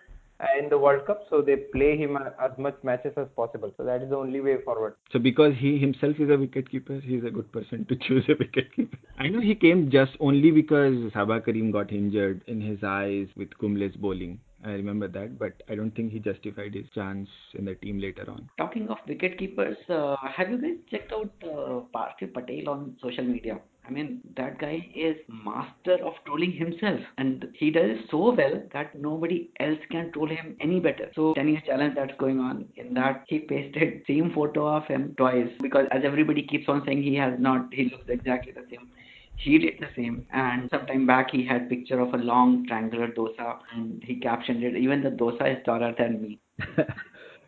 uh, 0.41 0.47
in 0.59 0.69
the 0.69 0.79
World 0.79 1.07
Cup, 1.07 1.25
so 1.31 1.41
they 1.41 1.57
play 1.57 1.97
him 1.97 2.17
uh, 2.17 2.31
as 2.43 2.51
much 2.59 2.77
matches 2.83 3.13
as 3.17 3.29
possible. 3.37 3.71
So 3.77 3.85
that 3.85 4.03
is 4.03 4.11
the 4.11 4.17
only 4.17 4.41
way 4.41 4.61
forward. 4.65 4.95
So 5.13 5.19
because 5.19 5.53
he 5.59 5.79
himself 5.79 6.17
is 6.19 6.31
a 6.31 6.37
wicket 6.37 6.71
keeper, 6.71 7.01
he's 7.01 7.23
a 7.25 7.31
good 7.31 7.53
person 7.53 7.85
to 7.89 7.97
choose 7.97 8.25
a 8.29 8.35
wicket 8.39 8.75
keeper. 8.75 8.97
I 9.19 9.29
know 9.29 9.41
he 9.41 9.55
came 9.55 9.91
just 9.91 10.13
only 10.21 10.51
because 10.51 11.13
Saba 11.13 11.41
Karim 11.41 11.71
got 11.71 11.93
injured 11.93 12.43
in 12.47 12.61
his 12.61 12.79
eyes 12.83 13.29
with 13.37 13.57
Kumble's 13.59 13.95
bowling. 13.97 14.41
I 14.65 14.71
remember 14.71 15.09
that, 15.09 15.39
but 15.39 15.63
I 15.69 15.75
don't 15.75 15.91
think 15.91 16.13
he 16.13 16.21
justified 16.21 16.75
his 16.75 16.87
chance 16.95 17.29
in 17.55 17.65
the 17.65 17.75
team 17.75 17.99
later 17.99 18.25
on. 18.31 18.49
Talking 18.59 18.89
of 18.89 18.99
wicket 19.09 19.39
keepers, 19.39 19.77
uh, 19.89 20.17
have 20.23 20.51
you 20.51 20.59
guys 20.59 20.79
checked 20.91 21.13
out 21.13 21.33
uh, 21.43 21.81
Parthiv 21.95 22.33
Patel 22.33 22.69
on 22.69 22.97
social 23.03 23.25
media? 23.25 23.61
I 23.85 23.91
mean, 23.91 24.21
that 24.37 24.61
guy 24.61 24.87
is 24.95 25.17
master 25.29 25.95
of 26.05 26.13
trolling 26.25 26.53
himself, 26.53 27.01
and 27.19 27.47
he 27.55 27.73
does 27.73 27.99
so 28.13 28.33
well 28.33 28.63
that 28.73 28.95
nobody 28.97 29.51
else 29.59 29.79
can 29.91 30.13
troll 30.13 30.29
him 30.29 30.57
any 30.61 30.79
better. 30.79 31.11
So, 31.17 31.35
10 31.35 31.49
years 31.49 31.63
challenge 31.67 31.97
that's 31.97 32.17
going 32.19 32.39
on. 32.39 32.67
In 32.77 32.95
that, 32.95 33.25
he 33.27 33.41
pasted 33.41 34.03
same 34.07 34.31
photo 34.33 34.69
of 34.69 34.87
him 34.87 35.15
twice 35.17 35.49
because 35.61 35.87
as 35.91 36.03
everybody 36.05 36.43
keeps 36.43 36.69
on 36.69 36.85
saying 36.87 37.03
he 37.03 37.17
has 37.17 37.35
not, 37.41 37.75
he 37.75 37.91
looks 37.91 38.09
exactly 38.09 38.53
the 38.53 38.65
same 38.71 38.89
he 39.37 39.59
did 39.59 39.75
the 39.81 39.89
same 39.97 40.27
and 40.33 40.69
sometime 40.71 41.07
back 41.07 41.31
he 41.31 41.45
had 41.45 41.69
picture 41.69 42.01
of 42.01 42.15
a 42.15 42.17
long 42.17 42.67
triangular 42.67 43.09
dosa 43.09 43.59
and 43.75 44.03
he 44.05 44.17
captioned 44.17 44.63
it 44.63 44.77
even 44.77 45.03
the 45.03 45.11
dosa 45.11 45.57
is 45.57 45.65
taller 45.65 45.95
than 45.99 46.21
me 46.23 46.39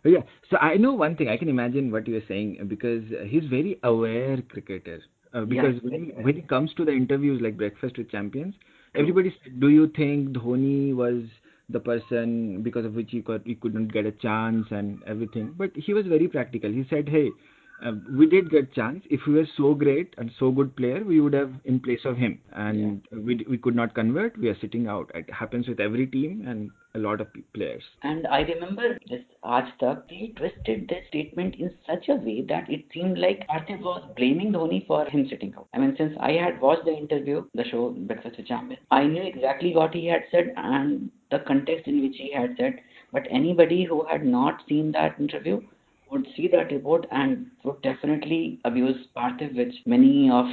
yeah, 0.04 0.20
so 0.50 0.56
I 0.58 0.76
know 0.76 0.92
one 0.92 1.16
thing. 1.16 1.28
I 1.28 1.36
can 1.36 1.48
imagine 1.48 1.90
what 1.90 2.06
you 2.06 2.16
are 2.16 2.26
saying 2.28 2.66
because 2.68 3.02
he's 3.26 3.44
very 3.44 3.78
aware 3.82 4.40
cricketer. 4.42 5.00
Uh, 5.32 5.44
because 5.44 5.82
when, 5.82 6.12
when 6.22 6.36
it 6.36 6.48
comes 6.48 6.72
to 6.74 6.84
the 6.84 6.92
interviews 6.92 7.40
like 7.42 7.56
Breakfast 7.56 7.98
with 7.98 8.10
Champions, 8.10 8.54
everybody 8.94 9.34
said, 9.42 9.58
"Do 9.60 9.68
you 9.68 9.88
think 9.96 10.28
Dhoni 10.28 10.94
was 10.94 11.24
the 11.70 11.80
person 11.80 12.62
because 12.62 12.84
of 12.84 12.94
which 12.94 13.10
he 13.10 13.20
could 13.22 13.42
he 13.44 13.54
couldn't 13.56 13.92
get 13.92 14.06
a 14.06 14.12
chance 14.12 14.66
and 14.70 15.02
everything?" 15.06 15.54
But 15.56 15.72
he 15.74 15.92
was 15.92 16.06
very 16.06 16.28
practical. 16.28 16.70
He 16.70 16.86
said, 16.88 17.08
"Hey, 17.08 17.30
Uh, 17.84 17.92
we 18.10 18.26
did 18.26 18.50
get 18.50 18.72
chance. 18.72 19.04
If 19.10 19.20
we 19.26 19.34
were 19.34 19.48
so 19.56 19.74
great 19.74 20.14
and 20.18 20.30
so 20.38 20.50
good 20.50 20.74
player, 20.76 21.02
we 21.04 21.20
would 21.20 21.32
have 21.32 21.52
in 21.64 21.80
place 21.80 22.04
of 22.04 22.16
him. 22.16 22.40
And 22.52 23.02
yeah. 23.10 23.18
we 23.18 23.44
we 23.48 23.58
could 23.58 23.74
not 23.74 23.94
convert. 23.94 24.38
We 24.38 24.48
are 24.48 24.58
sitting 24.60 24.86
out. 24.86 25.10
It 25.14 25.30
happens 25.30 25.68
with 25.68 25.80
every 25.80 26.06
team 26.06 26.44
and 26.46 26.70
a 26.94 26.98
lot 26.98 27.20
of 27.20 27.26
players. 27.52 27.82
And 28.02 28.26
I 28.28 28.40
remember 28.42 28.96
this 29.10 29.22
Aaj 29.44 29.70
Tak, 29.80 30.08
they 30.08 30.32
twisted 30.36 30.88
this 30.88 31.04
statement 31.08 31.56
in 31.56 31.74
such 31.86 32.08
a 32.08 32.14
way 32.14 32.42
that 32.48 32.70
it 32.70 32.84
seemed 32.94 33.18
like 33.18 33.46
Parthiv 33.48 33.80
was 33.80 34.08
blaming 34.16 34.52
Dhoni 34.52 34.86
for 34.86 35.04
him 35.06 35.26
sitting 35.28 35.52
out. 35.58 35.68
I 35.74 35.78
mean, 35.78 35.94
since 35.98 36.16
I 36.20 36.32
had 36.32 36.60
watched 36.60 36.84
the 36.84 36.96
interview, 36.96 37.44
the 37.54 37.64
show 37.64 37.90
Breakfast 37.90 38.36
with 38.36 38.46
Champions, 38.46 38.82
I 38.90 39.04
knew 39.04 39.22
exactly 39.22 39.74
what 39.74 39.92
he 39.92 40.06
had 40.06 40.22
said 40.30 40.52
and 40.56 41.10
the 41.30 41.40
context 41.40 41.88
in 41.88 42.00
which 42.02 42.16
he 42.16 42.32
had 42.32 42.54
said. 42.56 42.80
But 43.12 43.26
anybody 43.30 43.84
who 43.84 44.04
had 44.04 44.24
not 44.24 44.62
seen 44.68 44.92
that 44.92 45.18
interview 45.18 45.60
would 46.14 46.26
see 46.36 46.48
that 46.48 46.72
report 46.72 47.06
and 47.10 47.46
would 47.64 47.82
definitely 47.82 48.60
abuse 48.64 49.06
Parthiv, 49.16 49.56
which 49.56 49.74
many 49.84 50.30
of 50.30 50.46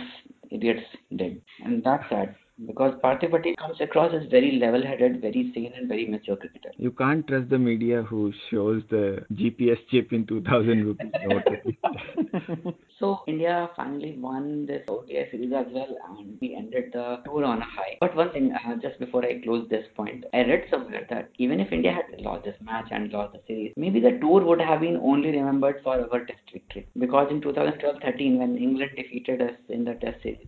idiots 0.49 0.81
did. 1.15 1.41
And 1.63 1.83
that's 1.83 2.03
sad 2.09 2.35
because 2.67 2.93
Parthiv 3.03 3.31
Patel 3.31 3.55
comes 3.57 3.79
across 3.79 4.13
as 4.13 4.29
very 4.29 4.59
level-headed, 4.59 5.21
very 5.21 5.51
sane, 5.53 5.73
and 5.75 5.87
very 5.87 6.07
mature 6.07 6.35
cricketer. 6.35 6.71
You 6.77 6.91
can't 6.91 7.25
trust 7.27 7.49
the 7.49 7.57
media 7.57 8.03
who 8.03 8.31
shows 8.49 8.83
the 8.89 9.25
GPS 9.33 9.77
chip 9.89 10.11
in 10.13 10.25
2000 10.27 10.85
rupees 10.85 11.11
note. 11.25 12.75
so 12.99 13.21
India 13.27 13.69
finally 13.75 14.17
won 14.19 14.65
this 14.65 14.83
ODI 14.87 15.31
series 15.31 15.53
as 15.55 15.67
well, 15.71 15.95
and 16.09 16.37
we 16.41 16.55
ended 16.55 16.91
the 16.93 17.21
tour 17.25 17.45
on 17.45 17.59
a 17.59 17.65
high. 17.65 17.97
But 17.99 18.15
one 18.15 18.31
thing, 18.31 18.53
uh, 18.53 18.75
just 18.81 18.99
before 18.99 19.25
I 19.25 19.41
close 19.41 19.67
this 19.69 19.85
point, 19.95 20.25
I 20.33 20.39
read 20.39 20.65
somewhere 20.69 21.07
that 21.09 21.29
even 21.37 21.59
if 21.59 21.71
India 21.71 21.93
had 21.93 22.10
lost 22.21 22.45
this 22.45 22.55
match 22.61 22.87
and 22.91 23.11
lost 23.11 23.33
the 23.33 23.41
series, 23.47 23.73
maybe 23.75 23.99
the 23.99 24.17
tour 24.21 24.43
would 24.45 24.61
have 24.61 24.81
been 24.81 24.97
only 24.97 25.31
remembered 25.31 25.81
for 25.83 25.99
our 25.99 26.25
Test 26.25 26.51
victory. 26.53 26.87
Because 26.97 27.27
in 27.31 27.41
2012-13, 27.41 28.37
when 28.37 28.57
England 28.57 28.91
defeated 28.95 29.41
us 29.41 29.55
in 29.69 29.83
the 29.85 29.95
Test 29.95 30.21
series, 30.23 30.47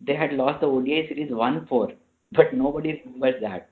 they 0.00 0.14
had 0.14 0.32
lost 0.32 0.60
the 0.60 0.66
ODI 0.66 1.08
series 1.08 1.30
1-4, 1.30 1.94
but 2.32 2.54
nobody 2.54 3.02
remembers 3.04 3.40
that. 3.42 3.70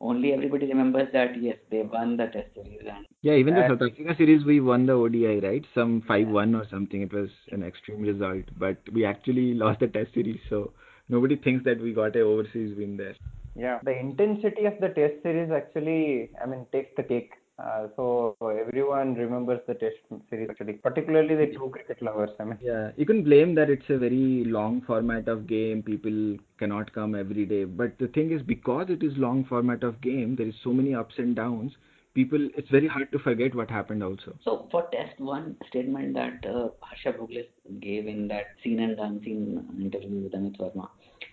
Only 0.00 0.32
everybody 0.32 0.66
remembers 0.66 1.08
that 1.12 1.40
yes, 1.42 1.56
they 1.70 1.82
won 1.82 2.16
the 2.16 2.26
Test 2.26 2.54
series. 2.54 2.80
And 2.90 3.06
yeah, 3.20 3.34
even 3.34 3.54
the 3.54 3.68
South 3.68 3.82
Africa 3.82 4.14
series, 4.16 4.44
we 4.46 4.60
won 4.60 4.86
the 4.86 4.94
ODI, 4.94 5.40
right? 5.40 5.64
Some 5.74 6.02
5-1 6.08 6.58
or 6.58 6.66
something. 6.70 7.02
It 7.02 7.12
was 7.12 7.28
an 7.52 7.62
extreme 7.62 8.00
result, 8.00 8.44
but 8.58 8.78
we 8.94 9.04
actually 9.04 9.52
lost 9.52 9.80
the 9.80 9.88
Test 9.88 10.14
series, 10.14 10.40
so 10.48 10.72
nobody 11.10 11.36
thinks 11.36 11.64
that 11.64 11.80
we 11.82 11.92
got 11.92 12.16
a 12.16 12.20
overseas 12.20 12.74
win 12.78 12.96
there. 12.96 13.14
Yeah, 13.54 13.78
the 13.82 13.98
intensity 13.98 14.64
of 14.66 14.74
the 14.80 14.88
Test 14.88 15.22
series 15.22 15.50
actually, 15.50 16.30
I 16.42 16.46
mean, 16.46 16.66
takes 16.72 16.90
the 16.96 17.02
cake. 17.02 17.32
Uh, 17.58 17.88
so 17.94 18.36
everyone 18.40 19.14
remembers 19.14 19.60
the 19.66 19.74
Test 19.74 19.96
series 20.30 20.48
actually, 20.50 20.74
particularly 20.74 21.34
the 21.34 21.52
true 21.54 21.68
cricket 21.70 22.00
lovers. 22.00 22.30
I 22.38 22.44
mean, 22.44 22.58
yeah, 22.62 22.90
you 22.96 23.04
can 23.04 23.22
blame 23.22 23.54
that 23.56 23.68
it's 23.68 23.88
a 23.90 23.98
very 23.98 24.44
long 24.46 24.80
format 24.86 25.28
of 25.28 25.46
game. 25.46 25.82
People 25.82 26.38
cannot 26.58 26.92
come 26.94 27.14
every 27.14 27.44
day, 27.44 27.64
but 27.64 27.98
the 27.98 28.08
thing 28.08 28.32
is, 28.32 28.40
because 28.42 28.86
it 28.88 29.02
is 29.02 29.12
long 29.16 29.44
format 29.44 29.82
of 29.82 30.00
game, 30.00 30.36
there 30.36 30.46
is 30.46 30.54
so 30.64 30.72
many 30.72 30.94
ups 30.94 31.14
and 31.18 31.36
downs. 31.36 31.72
People, 32.14 32.48
it's 32.56 32.68
very 32.70 32.88
hard 32.88 33.12
to 33.12 33.18
forget 33.18 33.54
what 33.54 33.70
happened 33.70 34.02
also. 34.02 34.34
So 34.44 34.68
for 34.70 34.88
Test 34.90 35.20
one 35.20 35.56
statement 35.68 36.14
that 36.14 36.44
uh, 36.48 36.70
Harsha 36.80 37.16
Bhogle 37.18 37.46
gave 37.80 38.06
in 38.06 38.26
that 38.28 38.46
seen 38.64 38.80
and 38.80 38.98
unseen 38.98 39.66
interview 39.78 40.22
with 40.22 40.32
Amit 40.32 40.58
Varma, 40.58 40.88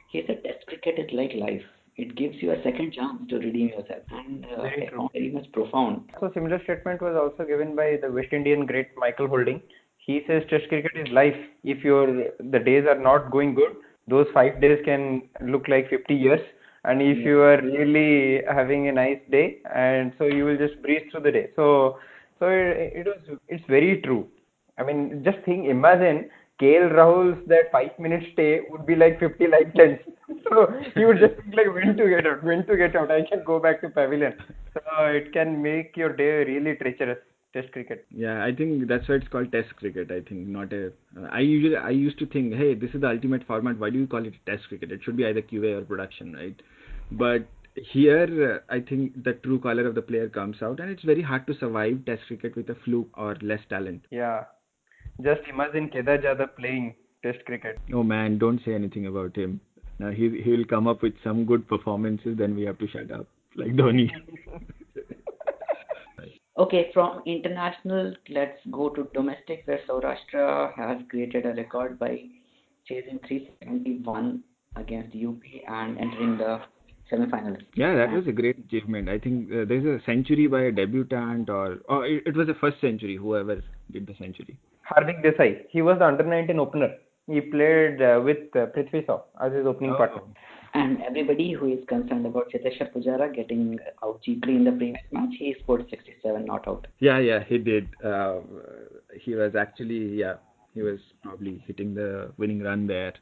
he 0.09 0.23
said 0.27 0.43
Test 0.43 0.67
cricket 0.67 0.99
is 0.99 1.09
like 1.13 1.33
life 1.33 1.63
it 1.97 2.15
gives 2.15 2.35
you 2.41 2.51
a 2.51 2.61
second 2.63 2.93
chance 2.93 3.21
to 3.29 3.37
redeem 3.37 3.69
yourself 3.69 4.03
and 4.11 4.45
uh, 4.45 4.61
very, 4.61 4.89
very 5.13 5.31
much 5.31 5.51
profound. 5.51 6.03
So 6.19 6.29
similar 6.33 6.61
statement 6.63 7.01
was 7.01 7.15
also 7.15 7.47
given 7.47 7.75
by 7.75 7.97
the 8.01 8.11
West 8.11 8.31
Indian 8.31 8.65
great 8.65 8.89
Michael 8.95 9.27
Holding. 9.27 9.61
He 9.97 10.21
says 10.27 10.43
Test 10.49 10.67
cricket 10.69 10.91
is 10.95 11.11
life. 11.11 11.35
If 11.63 11.83
your 11.83 12.05
the 12.39 12.59
days 12.59 12.85
are 12.87 12.99
not 12.99 13.31
going 13.31 13.55
good, 13.55 13.75
those 14.07 14.27
five 14.33 14.61
days 14.61 14.79
can 14.85 15.23
look 15.41 15.67
like 15.67 15.89
50 15.89 16.13
years. 16.13 16.39
And 16.83 17.01
if 17.01 17.17
yeah. 17.17 17.25
you 17.25 17.41
are 17.41 17.61
really 17.61 18.43
having 18.49 18.87
a 18.87 18.91
nice 18.91 19.19
day, 19.29 19.57
and 19.75 20.13
so 20.17 20.25
you 20.25 20.45
will 20.45 20.57
just 20.57 20.81
breeze 20.81 21.01
through 21.11 21.21
the 21.21 21.31
day. 21.31 21.49
So, 21.55 21.97
so 22.39 22.47
it, 22.47 22.93
it 22.95 23.05
was 23.05 23.39
it's 23.49 23.63
very 23.67 24.01
true. 24.01 24.27
I 24.77 24.83
mean, 24.83 25.23
just 25.25 25.39
think, 25.43 25.67
imagine 25.67 26.29
KL 26.61 26.93
Rahul's 26.93 27.45
that 27.47 27.71
five 27.71 27.97
minute 27.99 28.23
stay 28.33 28.61
would 28.69 28.85
be 28.85 28.95
like 28.95 29.19
50 29.19 29.47
lifetimes. 29.47 29.99
So 30.49 30.67
he 30.95 31.05
would 31.05 31.19
just 31.19 31.35
think 31.35 31.55
like 31.55 31.73
when 31.73 31.95
to 31.97 32.09
get 32.09 32.27
out, 32.27 32.43
when 32.43 32.65
to 32.67 32.77
get 32.77 32.95
out. 32.95 33.11
I 33.11 33.21
can 33.25 33.43
go 33.45 33.59
back 33.59 33.81
to 33.81 33.89
pavilion. 33.89 34.33
So 34.73 35.05
it 35.05 35.33
can 35.33 35.61
make 35.61 35.95
your 35.97 36.15
day 36.15 36.43
really 36.51 36.75
treacherous. 36.75 37.19
Test 37.53 37.71
cricket. 37.71 38.05
Yeah, 38.13 38.43
I 38.43 38.53
think 38.53 38.87
that's 38.87 39.07
why 39.07 39.15
it's 39.15 39.27
called 39.29 39.51
Test 39.51 39.73
cricket. 39.77 40.11
I 40.11 40.19
think 40.19 40.47
not 40.47 40.71
a. 40.73 40.87
Uh, 41.17 41.27
I 41.31 41.39
usually 41.39 41.77
I 41.77 41.89
used 41.91 42.19
to 42.19 42.25
think, 42.25 42.53
hey, 42.53 42.75
this 42.75 42.91
is 42.93 43.01
the 43.01 43.07
ultimate 43.07 43.47
format. 43.47 43.79
Why 43.79 43.89
do 43.89 43.97
you 43.97 44.05
call 44.05 44.25
it 44.25 44.33
Test 44.45 44.67
cricket? 44.67 44.91
It 44.91 44.99
should 45.03 45.15
be 45.15 45.25
either 45.25 45.41
QA 45.41 45.79
or 45.79 45.85
production, 45.85 46.33
right? 46.33 46.61
But 47.11 47.47
here, 47.93 48.61
uh, 48.69 48.73
I 48.73 48.81
think 48.81 49.23
the 49.23 49.33
true 49.33 49.59
color 49.59 49.87
of 49.87 49.95
the 49.95 50.01
player 50.01 50.27
comes 50.27 50.61
out, 50.61 50.81
and 50.81 50.89
it's 50.89 51.03
very 51.03 51.21
hard 51.21 51.47
to 51.47 51.53
survive 51.57 52.03
Test 52.05 52.23
cricket 52.27 52.55
with 52.57 52.69
a 52.69 52.75
fluke 52.83 53.09
or 53.17 53.37
less 53.41 53.61
talent. 53.69 54.03
Yeah, 54.11 54.43
just 55.21 55.41
imagine 55.49 55.89
Kedar 55.89 56.17
Jadhav 56.17 56.55
playing 56.57 56.95
Test 57.23 57.45
cricket. 57.45 57.79
Oh 57.93 58.03
man, 58.03 58.37
don't 58.37 58.61
say 58.65 58.73
anything 58.73 59.07
about 59.07 59.35
him. 59.35 59.61
Now 59.99 60.11
he 60.11 60.41
he 60.43 60.51
will 60.51 60.65
come 60.65 60.87
up 60.87 61.01
with 61.01 61.13
some 61.23 61.45
good 61.45 61.67
performances, 61.67 62.37
then 62.37 62.55
we 62.55 62.63
have 62.63 62.77
to 62.79 62.87
shut 62.87 63.11
up 63.11 63.27
like 63.55 63.75
Dhoni. 63.75 64.07
okay, 66.57 66.91
from 66.93 67.21
international, 67.25 68.13
let's 68.29 68.59
go 68.71 68.89
to 68.89 69.07
domestic, 69.13 69.63
where 69.65 69.79
Saurashtra 69.89 70.75
has 70.75 70.97
created 71.09 71.45
a 71.45 71.53
record 71.53 71.97
by 71.97 72.21
chasing 72.87 73.19
371 73.27 74.43
against 74.75 75.15
UP 75.15 75.41
and 75.67 75.97
entering 75.97 76.37
the 76.37 76.59
semi-finals. 77.09 77.57
Yeah, 77.75 77.95
that 77.95 78.11
was 78.11 78.27
a 78.27 78.31
great 78.31 78.59
achievement. 78.59 79.09
I 79.09 79.17
think 79.17 79.51
uh, 79.51 79.65
there's 79.67 79.85
a 79.85 80.03
century 80.05 80.47
by 80.47 80.63
a 80.63 80.71
debutant, 80.71 81.49
or 81.49 81.79
or 81.89 82.05
it, 82.05 82.23
it 82.27 82.35
was 82.35 82.47
the 82.47 82.55
first 82.55 82.79
century, 82.81 83.15
whoever 83.15 83.63
did 83.91 84.05
the 84.05 84.15
century. 84.19 84.59
Hardik 84.89 85.23
Desai. 85.23 85.63
He 85.69 85.81
was 85.81 85.99
the 85.99 86.05
under 86.05 86.23
19 86.23 86.59
opener. 86.59 86.95
He 87.27 87.41
played 87.41 88.01
uh, 88.01 88.21
with 88.23 88.55
uh, 88.55 88.67
Prithvi 88.67 89.05
Shaw 89.05 89.21
as 89.41 89.51
his 89.53 89.65
opening 89.65 89.91
oh. 89.91 89.97
partner. 89.97 90.21
And 90.73 91.01
everybody 91.01 91.53
who 91.53 91.73
is 91.73 91.79
concerned 91.87 92.25
about 92.25 92.51
Cheteshwar 92.51 92.93
Pujara 92.93 93.33
getting 93.33 93.79
out 94.03 94.21
cheaply 94.21 94.55
in 94.55 94.63
the 94.63 94.71
previous 94.71 95.01
match, 95.11 95.33
he 95.37 95.55
scored 95.63 95.85
67 95.89 96.45
not 96.45 96.67
out. 96.67 96.87
Yeah, 96.99 97.19
yeah, 97.19 97.43
he 97.43 97.57
did. 97.57 97.89
Uh, 98.03 98.39
he 99.19 99.33
was 99.33 99.55
actually, 99.55 100.19
yeah, 100.19 100.35
he 100.73 100.81
was 100.81 100.99
probably 101.23 101.63
hitting 101.65 101.95
the 101.95 102.31
winning 102.37 102.61
run 102.61 102.85
there. 102.85 103.13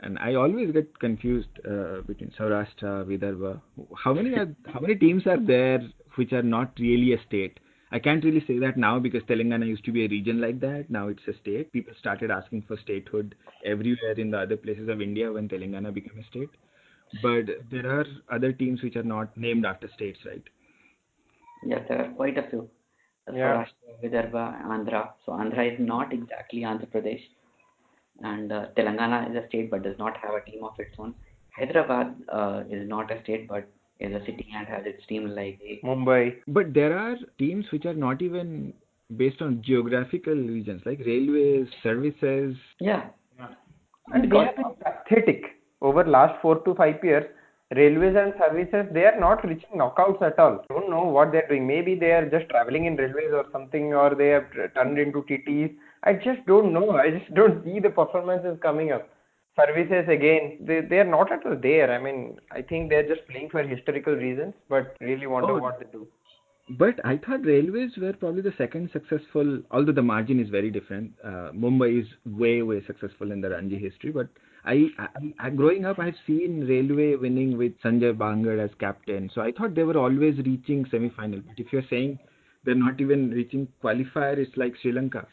And 0.00 0.18
I 0.18 0.34
always 0.34 0.70
get 0.72 0.98
confused 0.98 1.48
uh, 1.66 2.02
between 2.06 2.32
Saurashtra, 2.38 3.04
Vidarbha. 3.06 3.60
How 3.96 4.12
many 4.12 4.34
are, 4.34 4.54
how 4.66 4.80
many 4.80 4.94
teams 4.94 5.26
are 5.26 5.40
there 5.40 5.80
which 6.16 6.32
are 6.32 6.42
not 6.42 6.72
really 6.78 7.12
a 7.14 7.22
state? 7.26 7.58
I 7.92 7.98
can't 7.98 8.24
really 8.24 8.44
say 8.46 8.58
that 8.58 8.76
now 8.76 8.98
because 8.98 9.22
Telangana 9.24 9.66
used 9.66 9.84
to 9.84 9.92
be 9.92 10.04
a 10.04 10.08
region 10.08 10.40
like 10.40 10.60
that. 10.60 10.86
Now 10.88 11.08
it's 11.08 11.22
a 11.28 11.34
state. 11.40 11.72
People 11.72 11.94
started 11.98 12.30
asking 12.30 12.62
for 12.62 12.76
statehood 12.78 13.34
everywhere 13.64 14.12
in 14.12 14.30
the 14.30 14.38
other 14.38 14.56
places 14.56 14.88
of 14.88 15.00
India 15.00 15.32
when 15.32 15.48
Telangana 15.48 15.92
became 15.92 16.18
a 16.18 16.24
state. 16.24 16.50
But 17.22 17.44
there 17.70 18.00
are 18.00 18.06
other 18.32 18.52
teams 18.52 18.82
which 18.82 18.96
are 18.96 19.04
not 19.04 19.36
named 19.36 19.64
after 19.64 19.88
states, 19.94 20.18
right? 20.26 20.42
Yes, 21.64 21.80
there 21.88 22.04
are 22.04 22.12
quite 22.12 22.36
a 22.38 22.48
few. 22.50 22.68
Yeah. 23.32 23.64
Vidarbha, 24.02 24.66
Andhra. 24.66 25.10
So 25.24 25.32
Andhra 25.32 25.72
is 25.72 25.78
not 25.78 26.12
exactly 26.12 26.60
Andhra 26.60 26.86
Pradesh. 26.88 27.22
And 28.20 28.52
uh, 28.52 28.66
Telangana 28.76 29.30
is 29.30 29.36
a 29.36 29.46
state 29.48 29.70
but 29.70 29.82
does 29.82 29.98
not 29.98 30.16
have 30.18 30.34
a 30.34 30.50
team 30.50 30.64
of 30.64 30.74
its 30.78 30.94
own. 30.98 31.14
Hyderabad 31.56 32.16
uh, 32.28 32.62
is 32.68 32.88
not 32.88 33.10
a 33.10 33.22
state 33.22 33.48
but 33.48 33.68
is 34.00 34.14
a 34.14 34.24
city 34.24 34.48
and 34.54 34.66
has 34.66 34.82
its 34.86 35.04
team 35.06 35.28
like 35.28 35.60
Mumbai. 35.84 36.36
But 36.48 36.74
there 36.74 36.96
are 36.98 37.16
teams 37.38 37.66
which 37.70 37.84
are 37.84 37.94
not 37.94 38.22
even 38.22 38.72
based 39.16 39.40
on 39.42 39.62
geographical 39.64 40.34
regions, 40.34 40.82
like 40.84 41.00
railways, 41.06 41.68
services. 41.82 42.56
Yeah. 42.80 43.06
yeah. 43.38 43.48
And 44.12 44.30
they 44.30 44.36
have 44.38 44.56
been 44.56 44.74
pathetic 44.82 45.44
over 45.80 46.04
last 46.04 46.40
four 46.42 46.60
to 46.60 46.74
five 46.74 47.02
years. 47.02 47.24
Railways 47.74 48.14
and 48.16 48.34
services, 48.38 48.86
they 48.92 49.04
are 49.04 49.18
not 49.18 49.42
reaching 49.44 49.78
knockouts 49.78 50.22
at 50.22 50.38
all. 50.38 50.64
Don't 50.68 50.90
know 50.90 51.04
what 51.04 51.32
they're 51.32 51.48
doing. 51.48 51.66
Maybe 51.66 51.94
they 51.94 52.12
are 52.12 52.28
just 52.28 52.48
traveling 52.50 52.84
in 52.84 52.96
railways 52.96 53.32
or 53.32 53.46
something, 53.52 53.94
or 53.94 54.14
they 54.14 54.28
have 54.28 54.44
turned 54.74 54.98
into 54.98 55.22
TTs. 55.22 55.74
I 56.04 56.12
just 56.12 56.44
don't 56.46 56.72
know. 56.72 56.90
I 56.92 57.10
just 57.10 57.32
don't 57.34 57.64
see 57.64 57.80
the 57.80 57.88
performances 57.88 58.58
coming 58.62 58.92
up 58.92 59.08
services 59.56 60.08
again 60.08 60.58
they 60.60 60.80
they 60.80 60.98
are 60.98 61.10
not 61.16 61.30
at 61.30 61.46
all 61.46 61.56
there 61.62 61.92
i 61.92 61.98
mean 62.06 62.36
i 62.50 62.60
think 62.60 62.90
they're 62.90 63.08
just 63.08 63.26
playing 63.28 63.48
for 63.50 63.62
historical 63.62 64.14
reasons 64.14 64.54
but 64.68 64.96
really 65.00 65.26
wonder 65.26 65.52
oh, 65.52 65.58
what 65.58 65.78
they 65.78 65.86
do 65.92 66.06
But 66.70 66.98
I 67.04 67.18
thought 67.18 67.44
railways 67.44 67.90
were 67.98 68.14
probably 68.14 68.40
the 68.40 68.54
second 68.56 68.90
successful, 68.90 69.60
although 69.70 69.92
the 69.92 70.02
margin 70.02 70.40
is 70.40 70.48
very 70.48 70.70
different. 70.70 71.12
Uh, 71.22 71.50
Mumbai 71.52 72.00
is 72.00 72.06
way, 72.24 72.62
way 72.62 72.82
successful 72.86 73.32
in 73.32 73.42
the 73.42 73.50
Ranji 73.50 73.78
history. 73.78 74.12
But 74.12 74.28
I, 74.64 74.86
I, 74.98 75.08
I 75.38 75.50
growing 75.50 75.84
up, 75.84 75.98
I've 75.98 76.16
seen 76.26 76.66
railway 76.66 77.16
winning 77.16 77.58
with 77.58 77.78
Sanjay 77.82 78.16
Bangar 78.16 78.58
as 78.64 78.70
captain. 78.80 79.30
So 79.34 79.42
I 79.42 79.52
thought 79.52 79.74
they 79.74 79.82
were 79.82 79.98
always 79.98 80.38
reaching 80.38 80.86
semi-final. 80.90 81.42
But 81.46 81.58
if 81.58 81.70
you're 81.70 81.84
saying 81.90 82.18
they're 82.64 82.74
not 82.74 82.98
even 82.98 83.30
reaching 83.30 83.68
qualifier, 83.82 84.38
it's 84.38 84.56
like 84.56 84.74
Sri 84.80 84.92
Lanka. 84.92 85.26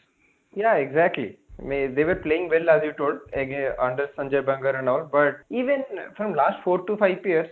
Yeah, 0.54 0.74
exactly. 0.74 1.38
They 1.68 2.04
were 2.04 2.16
playing 2.16 2.48
well, 2.48 2.68
as 2.70 2.82
you 2.82 2.92
told, 2.92 3.20
under 3.34 4.08
Sanjay 4.16 4.44
Bangar 4.44 4.78
and 4.78 4.88
all. 4.88 5.04
But 5.04 5.40
even 5.50 5.84
from 6.16 6.34
last 6.34 6.62
four 6.64 6.84
to 6.86 6.96
five 6.96 7.24
years, 7.24 7.48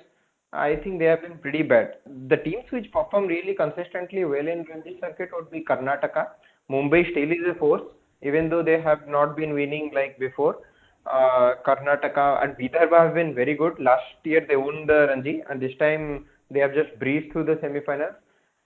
I 0.52 0.76
think 0.76 0.98
they 0.98 1.04
have 1.04 1.22
been 1.22 1.38
pretty 1.38 1.62
bad. 1.62 1.98
The 2.28 2.36
teams 2.36 2.64
which 2.70 2.90
perform 2.90 3.26
really 3.26 3.54
consistently 3.54 4.24
well 4.24 4.48
in 4.48 4.64
Ranji 4.64 4.98
circuit 5.00 5.30
would 5.32 5.50
be 5.50 5.64
Karnataka. 5.64 6.28
Mumbai 6.68 7.10
still 7.12 7.30
is 7.30 7.46
a 7.48 7.54
force, 7.54 7.82
even 8.22 8.48
though 8.48 8.62
they 8.62 8.80
have 8.80 9.06
not 9.06 9.36
been 9.36 9.54
winning 9.54 9.92
like 9.94 10.18
before. 10.18 10.58
Uh, 11.06 11.54
Karnataka 11.64 12.42
and 12.42 12.56
Vidarbha 12.56 13.06
have 13.06 13.14
been 13.14 13.34
very 13.34 13.54
good. 13.54 13.78
Last 13.78 14.02
year 14.24 14.44
they 14.46 14.56
won 14.56 14.86
the 14.86 15.06
Ranji, 15.08 15.42
and 15.48 15.60
this 15.60 15.76
time 15.78 16.26
they 16.50 16.58
have 16.58 16.74
just 16.74 16.98
breezed 16.98 17.32
through 17.32 17.44
the 17.44 17.58
semi-finals. 17.60 18.14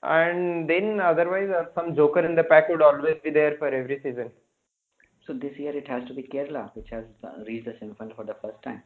And 0.03 0.69
then 0.69 1.01
otherwise, 1.01 1.51
uh, 1.51 1.67
some 1.75 1.95
joker 1.95 2.21
in 2.21 2.35
the 2.35 2.45
pack 2.45 2.71
would 2.71 2.83
always 2.83 3.17
be 3.23 3.31
there 3.31 3.57
for 3.59 3.69
every 3.69 4.01
season. 4.03 4.31
So 5.27 5.33
this 5.33 5.53
year 5.57 5.77
it 5.77 5.89
has 5.89 6.07
to 6.09 6.15
be 6.15 6.23
Kerala, 6.23 6.75
which 6.75 6.89
has 6.91 7.05
uh, 7.23 7.45
reached 7.47 7.67
the 7.67 7.75
semi-final 7.81 8.15
for 8.15 8.25
the 8.25 8.37
first 8.43 8.63
time 8.63 8.83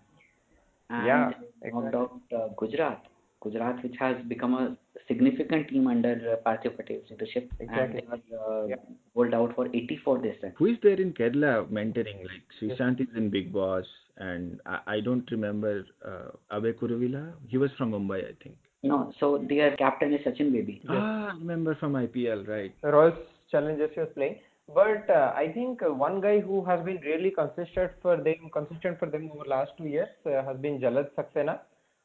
and 0.91 1.07
yeah, 1.07 1.31
exactly. 1.63 1.99
out 1.99 2.21
uh, 2.35 2.49
Gujarat. 2.57 3.05
Gujarat, 3.41 3.83
which 3.85 3.95
has 4.01 4.17
become 4.27 4.55
a 4.55 4.77
significant 5.07 5.69
team 5.69 5.87
under 5.87 6.13
uh, 6.33 6.49
Parthiv 6.49 6.77
Patel's 6.77 7.09
leadership, 7.09 7.53
exactly. 7.61 8.01
and 8.01 8.23
they 8.29 8.37
were 8.37 8.65
uh, 8.65 8.67
yeah. 8.67 8.75
rolled 9.15 9.35
out 9.35 9.55
for 9.55 9.67
84 9.69 10.19
this 10.19 10.37
time. 10.43 10.55
Who 10.57 10.67
is 10.67 10.77
there 10.83 11.01
in 11.01 11.13
Kerala 11.13 11.69
mentoring? 11.69 12.25
Like 12.25 12.43
Sreesanth 12.61 12.99
yes. 12.99 13.09
is 13.11 13.17
in 13.17 13.31
Bigg 13.31 13.53
Boss, 13.53 13.85
and 14.17 14.61
I, 14.67 14.79
I 14.87 15.01
don't 15.01 15.31
remember 15.31 15.85
uh, 16.05 16.31
Abhay 16.53 16.75
Kuruvilla. 16.75 17.33
He 17.47 17.59
was 17.59 17.71
from 17.79 17.93
Mumbai, 17.93 18.25
I 18.25 18.43
think. 18.43 18.57
No, 18.83 19.13
so 19.21 19.45
their 19.49 19.77
captain 19.77 20.13
is 20.13 20.21
Sachin 20.27 20.53
Baby. 20.53 20.81
Yes. 20.83 20.93
Ah, 20.93 21.31
I 21.31 21.39
remember 21.39 21.77
from 21.77 21.93
IPL, 21.93 22.47
right? 22.49 22.75
Royals 22.83 23.19
Challengers 23.51 23.91
he 23.95 24.01
was 24.01 24.11
playing. 24.15 24.37
But 24.75 25.09
uh, 25.09 25.33
I 25.35 25.51
think 25.53 25.83
uh, 25.83 25.93
one 25.95 26.21
guy 26.21 26.41
who 26.41 26.63
has 26.65 26.85
been 26.85 27.01
really 27.01 27.31
consistent 27.31 27.93
for 28.03 28.17
them, 28.17 28.51
consistent 28.53 28.99
for 28.99 29.07
them 29.07 29.31
over 29.35 29.45
last 29.47 29.73
two 29.79 29.87
years, 29.87 30.09
uh, 30.27 30.43
has 30.45 30.59
been 30.59 30.79
Jalaj 30.79 31.09
Saxena. 31.17 31.61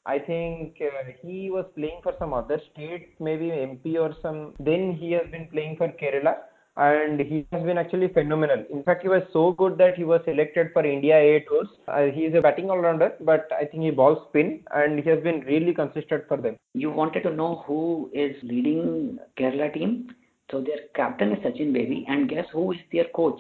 I 0.06 0.20
think 0.20 0.78
uh, 0.82 1.12
he 1.22 1.50
was 1.50 1.66
playing 1.76 2.00
for 2.04 2.14
some 2.20 2.34
other 2.34 2.62
state, 2.72 3.20
maybe 3.20 3.48
MP 3.48 4.00
or 4.00 4.16
some. 4.22 4.54
Then 4.60 4.94
he 4.94 5.12
has 5.12 5.30
been 5.30 5.48
playing 5.48 5.76
for 5.78 5.90
Kerala, 5.90 6.36
and 6.78 7.20
he 7.20 7.46
has 7.52 7.64
been 7.64 7.78
actually 7.78 8.08
phenomenal. 8.08 8.66
In 8.70 8.82
fact, 8.84 9.04
he 9.04 9.10
was 9.10 9.24
so 9.34 9.52
good 9.52 9.78
that 9.78 9.96
he 9.96 10.06
was 10.06 10.22
selected 10.24 10.72
for 10.74 10.86
India 10.86 11.18
A 11.18 11.42
tours. 11.42 11.68
Uh, 11.88 12.06
he 12.16 12.22
is 12.26 12.34
a 12.34 12.42
batting 12.42 12.70
all-rounder, 12.70 13.14
but 13.22 13.50
I 13.52 13.66
think 13.66 13.84
he 13.84 13.92
balls 13.92 14.20
spin, 14.30 14.64
and 14.72 15.00
he 15.00 15.10
has 15.10 15.22
been 15.22 15.42
really 15.42 15.74
consistent 15.74 16.28
for 16.30 16.38
them. 16.38 16.58
You 16.74 16.92
wanted 16.92 17.24
to 17.24 17.34
know 17.34 17.64
who 17.68 18.10
is 18.14 18.36
leading 18.42 19.20
Kerala 19.38 19.74
team? 19.74 20.14
So 20.52 20.62
their 20.62 20.88
captain 20.96 21.32
is 21.32 21.40
Sachin 21.40 21.74
Baby, 21.74 22.06
and 22.08 22.30
guess 22.30 22.46
who 22.52 22.72
is 22.74 22.80
their 22.92 23.06
coach? 23.16 23.40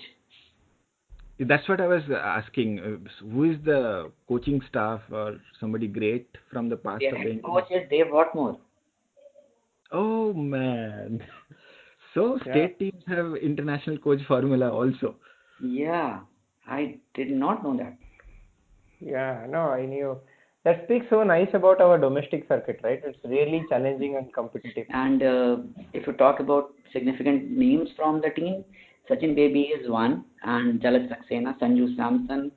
That's 1.39 1.67
what 1.67 1.81
I 1.81 1.87
was 1.87 2.03
asking. 2.11 2.79
Uh, 2.79 3.25
who 3.31 3.51
is 3.51 3.57
the 3.65 4.11
coaching 4.27 4.61
staff 4.69 5.01
or 5.11 5.37
somebody 5.59 5.87
great 5.87 6.27
from 6.51 6.69
the 6.69 6.77
past? 6.77 7.01
Their 7.01 7.17
head 7.17 7.43
coach 7.43 7.65
is 7.71 7.89
Dave 7.89 8.07
Whatmore. 8.07 8.57
Oh 9.91 10.33
man! 10.33 11.23
So 12.13 12.37
state 12.41 12.77
yeah. 12.79 12.91
teams 12.91 13.03
have 13.07 13.35
international 13.37 13.97
coach 13.97 14.19
formula 14.27 14.69
also. 14.71 15.15
Yeah, 15.59 16.19
I 16.67 16.99
did 17.15 17.31
not 17.31 17.63
know 17.63 17.75
that. 17.77 17.97
Yeah, 18.99 19.47
no, 19.49 19.61
I 19.61 19.87
knew 19.87 20.19
that 20.63 20.83
speaks 20.85 21.05
so 21.09 21.23
nice 21.23 21.49
about 21.53 21.81
our 21.81 21.97
domestic 21.97 22.47
circuit, 22.47 22.79
right? 22.83 23.01
It's 23.03 23.17
really 23.25 23.65
challenging 23.67 24.15
and 24.15 24.33
competitive. 24.33 24.85
And 24.89 25.21
uh, 25.21 25.57
if 25.91 26.07
you 26.07 26.13
talk 26.13 26.39
about 26.39 26.73
significant 26.93 27.51
names 27.51 27.89
from 27.95 28.21
the 28.21 28.29
team, 28.29 28.63
Sachin 29.09 29.35
Baby 29.35 29.73
is 29.77 29.89
one, 29.89 30.23
and 30.43 30.79
Jalaj 30.81 31.09
Saxena, 31.09 31.59
Sanju 31.59 31.95
Samson, 31.97 32.51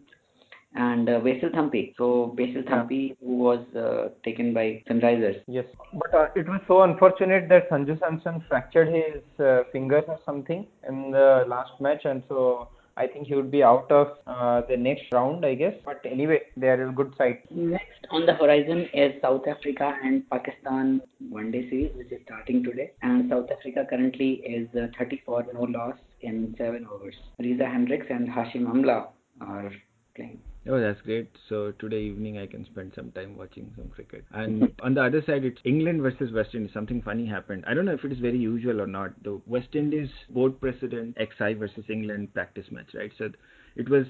and 0.74 1.08
uh, 1.08 1.18
Basil 1.20 1.50
Thampi. 1.50 1.94
So 1.96 2.34
Basil 2.36 2.62
Thampi, 2.62 3.16
who 3.20 3.36
was 3.38 3.60
uh, 3.74 4.10
taken 4.24 4.52
by 4.54 4.82
Sunrisers. 4.88 5.40
Yes, 5.48 5.64
but 5.92 6.14
uh, 6.14 6.28
it 6.36 6.46
was 6.46 6.60
so 6.68 6.82
unfortunate 6.82 7.48
that 7.48 7.68
Sanju 7.70 7.98
Samson 7.98 8.44
fractured 8.48 8.88
his 8.88 9.22
uh, 9.40 9.62
fingers 9.72 10.04
or 10.06 10.18
something 10.24 10.66
in 10.88 11.10
the 11.10 11.44
last 11.48 11.80
match, 11.80 12.04
and 12.04 12.22
so 12.28 12.68
I 12.96 13.06
think 13.06 13.26
he 13.26 13.34
would 13.34 13.50
be 13.50 13.62
out 13.62 13.90
of 13.90 14.18
uh, 14.26 14.62
the 14.68 14.76
next 14.76 15.12
round, 15.12 15.44
I 15.44 15.54
guess. 15.54 15.74
But 15.84 16.00
anyway, 16.04 16.40
they 16.56 16.68
are 16.68 16.88
a 16.88 16.92
good 16.92 17.14
side. 17.18 17.42
Next 17.50 18.06
on 18.10 18.24
the 18.24 18.34
horizon 18.34 18.88
is 18.94 19.20
South 19.20 19.46
Africa 19.46 19.96
and 20.02 20.28
Pakistan 20.30 21.02
one 21.28 21.50
day 21.50 21.68
series, 21.68 21.94
which 21.96 22.10
is 22.10 22.20
starting 22.24 22.64
today. 22.64 22.92
And 23.02 23.28
South 23.30 23.50
Africa 23.50 23.86
currently 23.88 24.34
is 24.46 24.68
uh, 24.74 24.86
34 24.98 25.46
no 25.52 25.62
loss 25.62 25.96
in 26.20 26.54
7 26.56 26.86
overs. 26.90 27.14
Reeza 27.38 27.66
Hendricks 27.66 28.06
and 28.08 28.28
Hashim 28.28 28.66
Amla 28.66 29.08
are 29.40 29.70
playing. 30.14 30.40
Oh, 30.68 30.80
that's 30.80 31.00
great. 31.02 31.30
So 31.48 31.72
today 31.78 32.00
evening 32.00 32.38
I 32.38 32.46
can 32.46 32.64
spend 32.64 32.92
some 32.94 33.12
time 33.12 33.36
watching 33.36 33.72
some 33.76 33.88
cricket. 33.88 34.24
And 34.32 34.72
on 34.82 34.94
the 34.94 35.04
other 35.04 35.22
side, 35.26 35.44
it's 35.44 35.60
England 35.64 36.02
versus 36.02 36.32
West 36.32 36.54
Indies. 36.54 36.72
Something 36.74 37.02
funny 37.02 37.24
happened. 37.26 37.64
I 37.66 37.74
don't 37.74 37.84
know 37.84 37.92
if 37.92 38.04
it 38.04 38.12
is 38.12 38.18
very 38.18 38.38
usual 38.38 38.80
or 38.80 38.86
not. 38.86 39.22
The 39.22 39.40
West 39.46 39.74
Indies 39.74 40.08
board 40.30 40.60
president 40.60 41.16
XI 41.18 41.54
versus 41.54 41.84
England 41.88 42.34
practice 42.34 42.66
match, 42.70 42.90
right? 42.94 43.12
So 43.16 43.30
it 43.76 43.88
was 43.88 44.06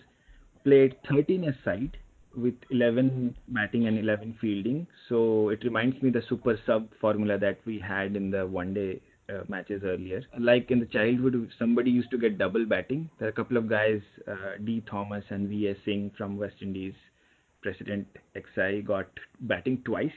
played 0.64 0.96
13 1.08 1.44
aside 1.44 1.96
with 2.34 2.54
11 2.70 3.36
batting 3.48 3.86
and 3.86 3.98
11 3.98 4.38
fielding. 4.40 4.86
So 5.08 5.50
it 5.50 5.62
reminds 5.64 6.00
me 6.02 6.10
the 6.10 6.22
super 6.28 6.58
sub 6.66 6.88
formula 7.00 7.38
that 7.38 7.58
we 7.66 7.78
had 7.78 8.16
in 8.16 8.30
the 8.30 8.46
one 8.46 8.72
day 8.72 9.00
uh, 9.28 9.42
matches 9.48 9.82
earlier. 9.84 10.22
Like 10.38 10.70
in 10.70 10.80
the 10.80 10.86
childhood, 10.86 11.50
somebody 11.58 11.90
used 11.90 12.10
to 12.10 12.18
get 12.18 12.38
double 12.38 12.64
batting. 12.66 13.10
There 13.18 13.28
are 13.28 13.30
a 13.30 13.34
couple 13.34 13.56
of 13.56 13.68
guys, 13.68 14.00
uh, 14.28 14.56
D. 14.64 14.82
Thomas 14.88 15.24
and 15.30 15.48
V. 15.48 15.68
S. 15.68 15.76
Singh 15.84 16.10
from 16.16 16.36
West 16.36 16.56
Indies, 16.60 16.94
President 17.62 18.06
XI, 18.34 18.82
got 18.82 19.06
batting 19.40 19.82
twice. 19.84 20.12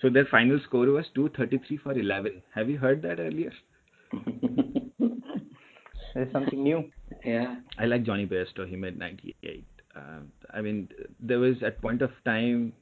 So 0.00 0.10
their 0.10 0.26
final 0.26 0.60
score 0.64 0.86
was 0.86 1.06
233 1.14 1.76
for 1.78 1.92
11. 1.92 2.42
Have 2.54 2.68
you 2.68 2.78
heard 2.78 3.02
that 3.02 3.20
earlier? 3.20 3.52
There's 6.14 6.32
something 6.32 6.62
new. 6.62 6.90
Yeah. 7.24 7.56
I 7.78 7.86
like 7.86 8.04
Jonny 8.04 8.26
Bairstow. 8.26 8.68
He 8.68 8.76
made 8.76 8.98
98. 8.98 9.64
Uh, 9.96 10.00
I 10.52 10.60
mean, 10.60 10.88
there 11.20 11.38
was 11.38 11.56
at 11.64 11.80
point 11.80 12.02
of 12.02 12.10
time, 12.24 12.72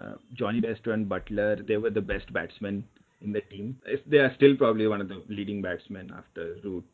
uh, 0.00 0.14
Jonny 0.34 0.60
Bairstow 0.60 0.94
and 0.94 1.08
Buttler, 1.08 1.66
they 1.66 1.76
were 1.76 1.90
the 1.90 2.00
best 2.00 2.32
batsmen 2.32 2.84
in 3.24 3.32
the 3.32 3.40
team. 3.42 3.76
They 4.06 4.18
are 4.18 4.32
still 4.36 4.56
probably 4.56 4.86
one 4.86 5.00
of 5.00 5.08
the 5.08 5.22
leading 5.28 5.62
batsmen 5.62 6.12
after 6.16 6.56
Root, 6.64 6.84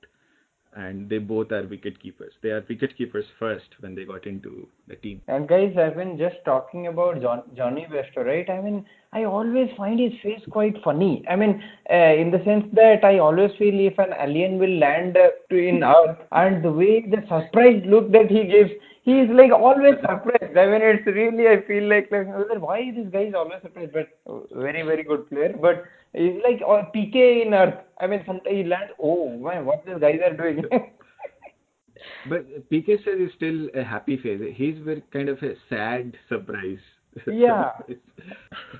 and 0.75 1.09
they 1.09 1.19
both 1.19 1.51
are 1.53 1.67
wicket 1.67 2.01
keepers. 2.01 2.33
They 2.43 2.51
are 2.51 2.65
wicket 2.69 2.97
keepers 2.97 3.25
first 3.39 3.69
when 3.81 3.95
they 3.95 4.05
got 4.05 4.27
into 4.27 4.69
the 4.87 4.97
team. 4.97 5.23
And 5.27 5.49
guys, 5.49 5.75
I've 5.77 5.97
been 5.97 6.19
just 6.19 6.37
talking 6.45 6.87
about 6.87 7.21
John, 7.21 7.43
Jonny 7.57 7.87
Bairstow, 7.91 8.25
right? 8.25 8.49
I 8.49 8.61
mean, 8.61 8.85
I 9.13 9.25
always 9.25 9.71
find 9.77 9.99
his 9.99 10.13
face 10.23 10.43
quite 10.51 10.77
funny. 10.85 11.25
I 11.29 11.37
mean, 11.37 11.63
uh, 11.91 11.95
in 11.95 12.31
the 12.31 12.43
sense 12.45 12.67
that 12.75 13.05
I 13.05 13.19
always 13.19 13.51
feel 13.59 13.75
if 13.81 13.99
an 13.99 14.13
alien 14.21 14.59
will 14.59 14.79
land 14.79 15.17
uh, 15.17 15.31
in 15.55 15.83
Earth, 15.83 16.19
and 16.33 16.63
the 16.63 16.71
way 16.73 17.01
the 17.01 17.23
surprised 17.23 17.87
look 17.87 18.13
that 18.13 18.31
he 18.31 18.45
gives 18.45 18.71
he 19.09 19.21
is 19.21 19.31
like 19.33 19.53
always 19.53 19.95
surprised. 20.03 20.57
I 20.63 20.67
mean, 20.71 20.83
it's 20.83 21.07
really 21.07 21.49
I 21.49 21.63
feel 21.67 21.89
like 21.89 22.11
like 22.13 22.61
why 22.61 22.91
this 22.95 23.07
guy 23.11 23.25
is 23.31 23.35
always 23.35 23.63
surprised, 23.63 23.93
but 23.93 24.09
very 24.53 24.83
very 24.83 25.03
good 25.03 25.29
player. 25.31 25.55
But 25.67 25.85
he's 26.13 26.43
like 26.47 26.61
or 26.73 26.81
PK 26.95 27.47
in 27.47 27.55
Earth. 27.55 27.79
I 28.01 28.07
mean, 28.07 28.23
sometimes 28.27 28.57
he 28.57 28.65
lands. 28.65 28.93
Oh 29.01 29.31
man, 29.47 29.65
what 29.65 29.87
these 29.87 30.03
guys 30.07 30.21
are 30.29 30.37
doing. 30.37 30.63
but 32.29 32.71
PK 32.71 33.03
says 33.05 33.19
is 33.27 33.33
still 33.37 33.69
a 33.75 33.83
happy 33.83 34.19
face. 34.19 34.43
He's 34.55 34.79
very 34.85 35.03
kind 35.13 35.31
of 35.31 35.43
a 35.43 35.55
sad 35.71 36.15
surprise. 36.29 36.85
Yeah. 37.27 37.71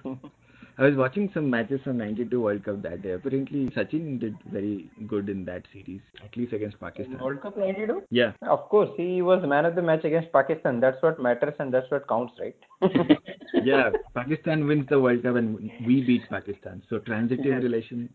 I 0.81 0.85
was 0.85 0.95
watching 0.95 1.29
some 1.35 1.51
matches 1.51 1.81
from 1.83 1.99
92 1.99 2.41
World 2.41 2.65
Cup 2.65 2.83
that 2.83 3.03
day. 3.03 3.11
Apparently, 3.11 3.69
Sachin 3.77 4.21
did 4.21 4.37
very 4.53 4.89
good 5.09 5.29
in 5.29 5.45
that 5.47 5.65
series, 5.73 6.01
at 6.25 6.37
least 6.37 6.53
against 6.53 6.79
Pakistan. 6.79 7.19
World 7.19 7.43
Cup 7.43 7.59
92? 7.59 8.03
Yeah. 8.11 8.31
Of 8.43 8.69
course, 8.69 8.89
he 8.97 9.21
was 9.21 9.45
man 9.45 9.65
of 9.65 9.75
the 9.75 9.83
match 9.83 10.05
against 10.05 10.33
Pakistan. 10.33 10.79
That's 10.79 11.03
what 11.03 11.21
matters 11.21 11.55
and 11.59 11.75
that's 11.75 11.91
what 11.91 12.09
counts, 12.09 12.35
right? 12.39 12.55
yeah, 13.65 13.91
Pakistan 14.15 14.69
wins 14.69 14.87
the 14.89 15.01
World 15.01 15.25
Cup 15.25 15.35
and 15.35 15.69
we 15.85 16.03
beat 16.03 16.23
Pakistan. 16.31 16.81
So, 16.89 17.01
transitive 17.01 17.45
yes. 17.45 17.63
relation, 17.63 18.09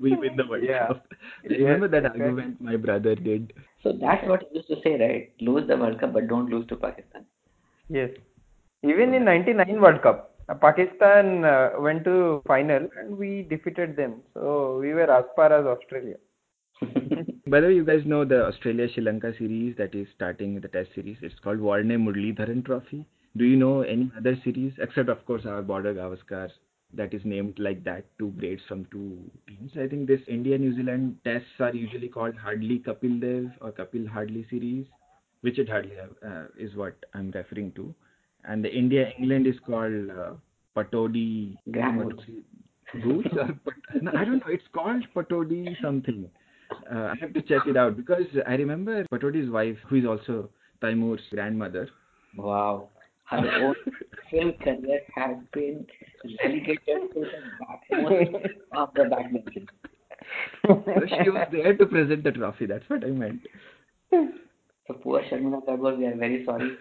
we 0.00 0.14
win 0.14 0.36
the 0.36 0.46
World 0.46 0.62
yeah. 0.64 0.86
Cup. 0.86 1.04
Yes, 1.42 1.58
remember 1.58 1.88
that 1.88 2.04
exactly. 2.04 2.22
argument 2.22 2.60
my 2.60 2.76
brother 2.76 3.16
did. 3.16 3.52
So, 3.82 3.90
that's 4.00 4.24
what 4.28 4.44
he 4.48 4.58
used 4.58 4.68
to 4.68 4.76
say, 4.84 5.00
right? 5.00 5.32
Lose 5.40 5.66
the 5.66 5.76
World 5.76 5.98
Cup, 5.98 6.12
but 6.12 6.28
don't 6.28 6.48
lose 6.48 6.64
to 6.68 6.76
Pakistan. 6.76 7.24
Yes. 7.88 8.10
Even 8.84 9.14
in 9.14 9.24
99 9.24 9.80
World 9.80 10.00
Cup, 10.02 10.31
Pakistan 10.60 11.44
uh, 11.44 11.70
went 11.78 12.04
to 12.04 12.42
final 12.46 12.88
and 12.98 13.16
we 13.16 13.42
defeated 13.42 13.96
them. 13.96 14.22
So 14.34 14.78
we 14.80 14.92
were 14.94 15.10
as 15.10 15.24
far 15.36 15.52
as 15.52 15.66
Australia. 15.66 16.16
By 17.46 17.60
the 17.60 17.68
way, 17.68 17.74
you 17.74 17.84
guys 17.84 18.02
know 18.04 18.24
the 18.24 18.46
Australia 18.46 18.88
Sri 18.92 19.02
Lanka 19.02 19.32
series 19.38 19.76
that 19.76 19.94
is 19.94 20.06
starting 20.14 20.60
the 20.60 20.68
Test 20.68 20.90
series. 20.94 21.16
It's 21.22 21.38
called 21.42 21.60
Warne 21.60 21.88
Muralidharan 21.88 22.64
Trophy. 22.64 23.04
Do 23.36 23.44
you 23.44 23.56
know 23.56 23.82
any 23.82 24.10
other 24.16 24.36
series 24.44 24.72
except, 24.78 25.08
of 25.08 25.24
course, 25.26 25.46
our 25.46 25.62
Border 25.62 25.94
Gavaskar 25.94 26.50
that 26.94 27.14
is 27.14 27.22
named 27.24 27.58
like 27.58 27.82
that, 27.84 28.04
two 28.18 28.32
grades 28.38 28.62
from 28.68 28.84
two 28.90 29.18
teams. 29.48 29.72
I 29.80 29.86
think 29.86 30.06
this 30.06 30.20
India 30.28 30.58
New 30.58 30.74
Zealand 30.74 31.16
tests 31.24 31.48
are 31.60 31.74
usually 31.74 32.08
called 32.08 32.34
Hadlee 32.36 32.84
Kapil 32.84 33.20
Dev 33.20 33.50
or 33.60 33.72
Kapil 33.72 34.06
Hadlee 34.06 34.48
series. 34.50 34.86
Richard 35.42 35.68
Hadlee 35.68 36.08
uh, 36.24 36.48
is 36.58 36.74
what 36.76 36.94
I'm 37.14 37.30
referring 37.30 37.72
to. 37.72 37.94
And 38.44 38.64
the 38.64 38.72
India 38.72 39.12
England 39.18 39.46
is 39.46 39.54
called 39.64 40.10
uh, 40.10 40.32
Pataudi 40.76 41.56
or 41.66 42.12
no, 44.02 44.10
I 44.12 44.24
don't 44.24 44.38
know. 44.38 44.48
It's 44.48 44.64
called 44.74 45.04
Pataudi 45.14 45.74
something. 45.80 46.28
Uh, 46.92 47.12
I 47.12 47.14
have 47.20 47.32
to 47.34 47.42
check 47.42 47.66
it 47.66 47.76
out 47.76 47.96
because 47.96 48.26
I 48.46 48.54
remember 48.54 49.04
Pataudi's 49.12 49.50
wife, 49.50 49.76
who 49.88 49.96
is 49.96 50.04
also 50.06 50.50
Taimur's 50.82 51.20
grandmother. 51.30 51.88
Wow. 52.36 52.88
Her 53.24 53.38
own 53.62 53.74
film 54.30 54.52
career 54.62 55.00
has 55.14 55.36
been 55.52 55.86
relegated 56.42 57.12
to 57.14 57.20
the 57.20 57.26
bottom 57.60 58.42
of 58.76 58.90
the 58.94 59.04
badminton. 59.04 59.68
so 60.66 61.06
she 61.22 61.30
was 61.30 61.48
there 61.50 61.76
to 61.76 61.86
present 61.86 62.24
the 62.24 62.32
trophy. 62.32 62.66
That's 62.66 62.84
what 62.88 63.04
I 63.04 63.08
meant. 63.08 63.40
So 64.10 64.94
poor 65.02 65.22
Sharmila 65.30 65.64
Tagore, 65.64 65.96
we 65.96 66.06
are 66.06 66.16
very 66.16 66.44
sorry. 66.44 66.76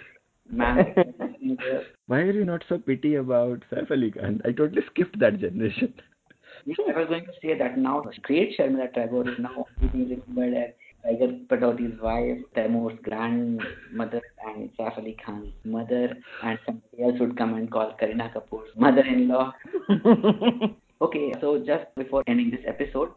Ma'am, 0.50 0.86
Why 2.08 2.20
are 2.20 2.32
you 2.32 2.46
not 2.46 2.64
so 2.68 2.78
pity 2.78 3.16
about 3.16 3.64
Saif 3.72 3.92
Ali 3.92 4.12
Khan? 4.12 4.42
I 4.46 4.52
totally 4.52 4.82
skipped 4.92 5.20
that 5.20 5.40
generation. 5.40 5.94
I 6.68 7.00
was 7.00 7.08
going 7.10 7.26
to 7.26 7.32
say 7.42 7.58
that 7.58 7.78
now 7.78 8.02
the 8.02 8.14
great 8.22 8.58
Sharmila 8.58 8.94
Tagore 8.94 9.28
is 9.28 9.40
now 9.40 9.66
being 9.80 10.10
remembered 10.10 10.58
as 10.58 10.70
Tiger 11.04 11.34
Pataudi's 11.50 12.00
wife, 12.02 12.38
Taimur's 12.56 13.00
grandmother, 13.02 14.22
and 14.46 14.70
Saif 14.78 14.98
Ali 14.98 15.18
Khan's 15.26 15.54
mother, 15.64 16.16
and 16.44 16.60
somebody 16.66 17.04
else 17.04 17.20
would 17.20 17.38
come 17.38 17.56
and 17.56 17.72
call 17.72 17.96
Kareena 18.00 18.32
Kapoor's 18.34 18.70
mother-in-law. 18.76 19.54
okay, 21.02 21.34
so 21.42 21.58
just 21.66 21.86
before 21.96 22.24
ending 22.28 22.52
this 22.52 22.66
episode, 22.68 23.10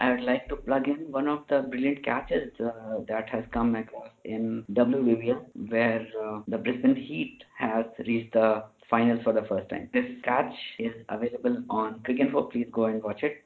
I 0.00 0.12
would 0.12 0.20
like 0.20 0.48
to 0.48 0.56
plug 0.56 0.86
in 0.86 1.10
one 1.10 1.26
of 1.26 1.40
the 1.48 1.62
brilliant 1.62 2.04
catches 2.04 2.52
uh, 2.60 3.00
that 3.08 3.28
has 3.30 3.44
come 3.52 3.74
across 3.74 4.10
in 4.24 4.64
WBBL, 4.72 5.40
where 5.68 6.06
uh, 6.22 6.40
the 6.46 6.58
Brisbane 6.58 6.94
Heat 6.94 7.42
has 7.58 7.84
reached 8.06 8.34
the 8.34 8.64
finals 8.88 9.20
for 9.24 9.32
the 9.32 9.42
first 9.48 9.68
time. 9.68 9.90
This 9.92 10.06
catch 10.24 10.52
is 10.78 10.92
available 11.08 11.64
on 11.68 12.00
Cricinfo. 12.00 12.50
Please 12.50 12.68
go 12.72 12.84
and 12.84 13.02
watch 13.02 13.22
it. 13.22 13.42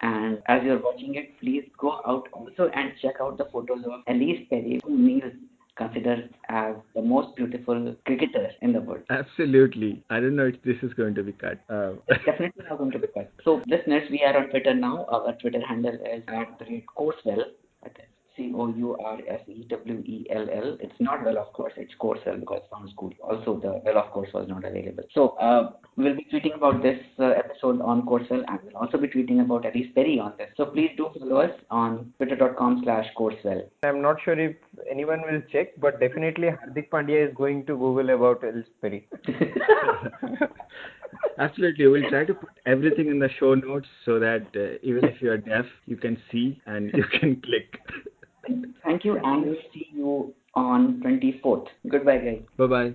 And 0.00 0.42
as 0.46 0.62
you're 0.62 0.80
watching 0.80 1.14
it, 1.14 1.38
please 1.40 1.64
go 1.78 2.00
out 2.06 2.28
also 2.32 2.70
and 2.74 2.92
check 3.00 3.14
out 3.20 3.38
the 3.38 3.46
photos 3.46 3.84
of 3.84 4.04
Ellyse 4.06 4.48
Perry, 4.48 4.80
who 4.84 4.96
Neil 4.96 5.30
considers 5.76 6.28
as 6.48 6.74
the 6.94 7.02
most 7.02 7.36
beautiful 7.36 7.94
cricketer 8.06 8.48
in 8.62 8.72
the 8.72 8.80
world. 8.80 9.02
Absolutely. 9.10 10.02
I 10.10 10.20
don't 10.20 10.36
know 10.36 10.46
if 10.46 10.62
this 10.62 10.76
is 10.82 10.92
going 10.94 11.14
to 11.14 11.22
be 11.22 11.32
cut. 11.32 11.60
Uh, 11.68 11.92
it's 12.08 12.24
definitely 12.24 12.64
not 12.68 12.78
going 12.78 12.92
to 12.92 12.98
be 12.98 13.08
cut. 13.08 13.30
So, 13.44 13.62
listeners, 13.66 14.08
we 14.10 14.22
are 14.22 14.36
on 14.36 14.48
Twitter 14.50 14.74
now. 14.74 15.06
Our 15.08 15.34
Twitter 15.34 15.60
handle 15.66 15.94
is 15.94 16.22
at 16.28 16.58
the 16.58 16.64
rate 16.64 16.86
Coursewell. 18.36 18.46
C 18.46 18.52
O 18.54 18.68
U 18.68 18.96
R 18.96 19.18
S 19.28 19.40
E 19.48 19.64
W 19.68 20.02
E 20.06 20.26
L 20.30 20.46
L. 20.52 20.76
It's 20.80 20.94
not 21.00 21.24
well, 21.24 21.38
of 21.38 21.52
course. 21.52 21.72
It's 21.76 21.92
Coursewell 22.00 22.40
because 22.40 22.58
it 22.58 22.68
sounds 22.70 22.92
cool. 22.96 23.12
Also, 23.22 23.58
the 23.60 23.80
well, 23.84 23.98
of 23.98 24.10
course, 24.12 24.28
was 24.32 24.48
not 24.48 24.64
available. 24.64 25.04
So, 25.12 25.28
uh, 25.40 25.72
we'll 25.96 26.16
be 26.16 26.26
tweeting 26.32 26.54
about 26.56 26.82
this 26.82 26.98
uh, 27.18 27.30
episode 27.30 27.80
on 27.80 28.02
Coursewell 28.02 28.44
and 28.48 28.58
we'll 28.64 28.76
also 28.76 28.98
be 28.98 29.08
tweeting 29.08 29.40
about 29.40 29.64
Ellyse 29.64 29.94
Perry 29.94 30.18
on 30.18 30.34
this. 30.38 30.48
So, 30.56 30.66
please 30.66 30.90
do 30.96 31.08
follow 31.18 31.36
us 31.40 31.52
on 31.70 32.12
twitter.com 32.16 32.82
slash 32.84 33.06
Coursewell. 33.18 33.68
I'm 33.82 34.02
not 34.02 34.16
sure 34.24 34.38
if 34.38 34.56
anyone 34.90 35.22
will 35.22 35.42
check, 35.52 35.78
but 35.80 36.00
definitely 36.00 36.48
Hardik 36.48 36.90
Pandya 36.90 37.28
is 37.28 37.34
going 37.34 37.66
to 37.66 37.74
Google 37.76 38.10
about 38.10 38.42
Ellyse 38.42 38.64
Perry. 38.80 39.08
Absolutely. 41.38 41.86
We'll 41.86 42.08
try 42.08 42.24
to 42.24 42.34
put 42.34 42.48
everything 42.64 43.08
in 43.08 43.18
the 43.18 43.28
show 43.38 43.54
notes 43.54 43.86
so 44.04 44.18
that 44.18 44.46
uh, 44.54 44.78
even 44.82 45.04
if 45.04 45.20
you're 45.20 45.36
deaf, 45.36 45.66
you 45.86 45.96
can 45.96 46.16
see 46.32 46.60
and 46.66 46.90
you 46.94 47.04
can 47.20 47.42
click. 47.42 47.78
Thank 48.84 49.04
you, 49.04 49.18
and 49.22 49.56
see 49.72 49.88
you 49.92 50.34
on 50.54 51.02
24th. 51.02 51.66
Goodbye, 51.88 52.18
guys. 52.18 52.40
Bye 52.56 52.66
bye. 52.66 52.94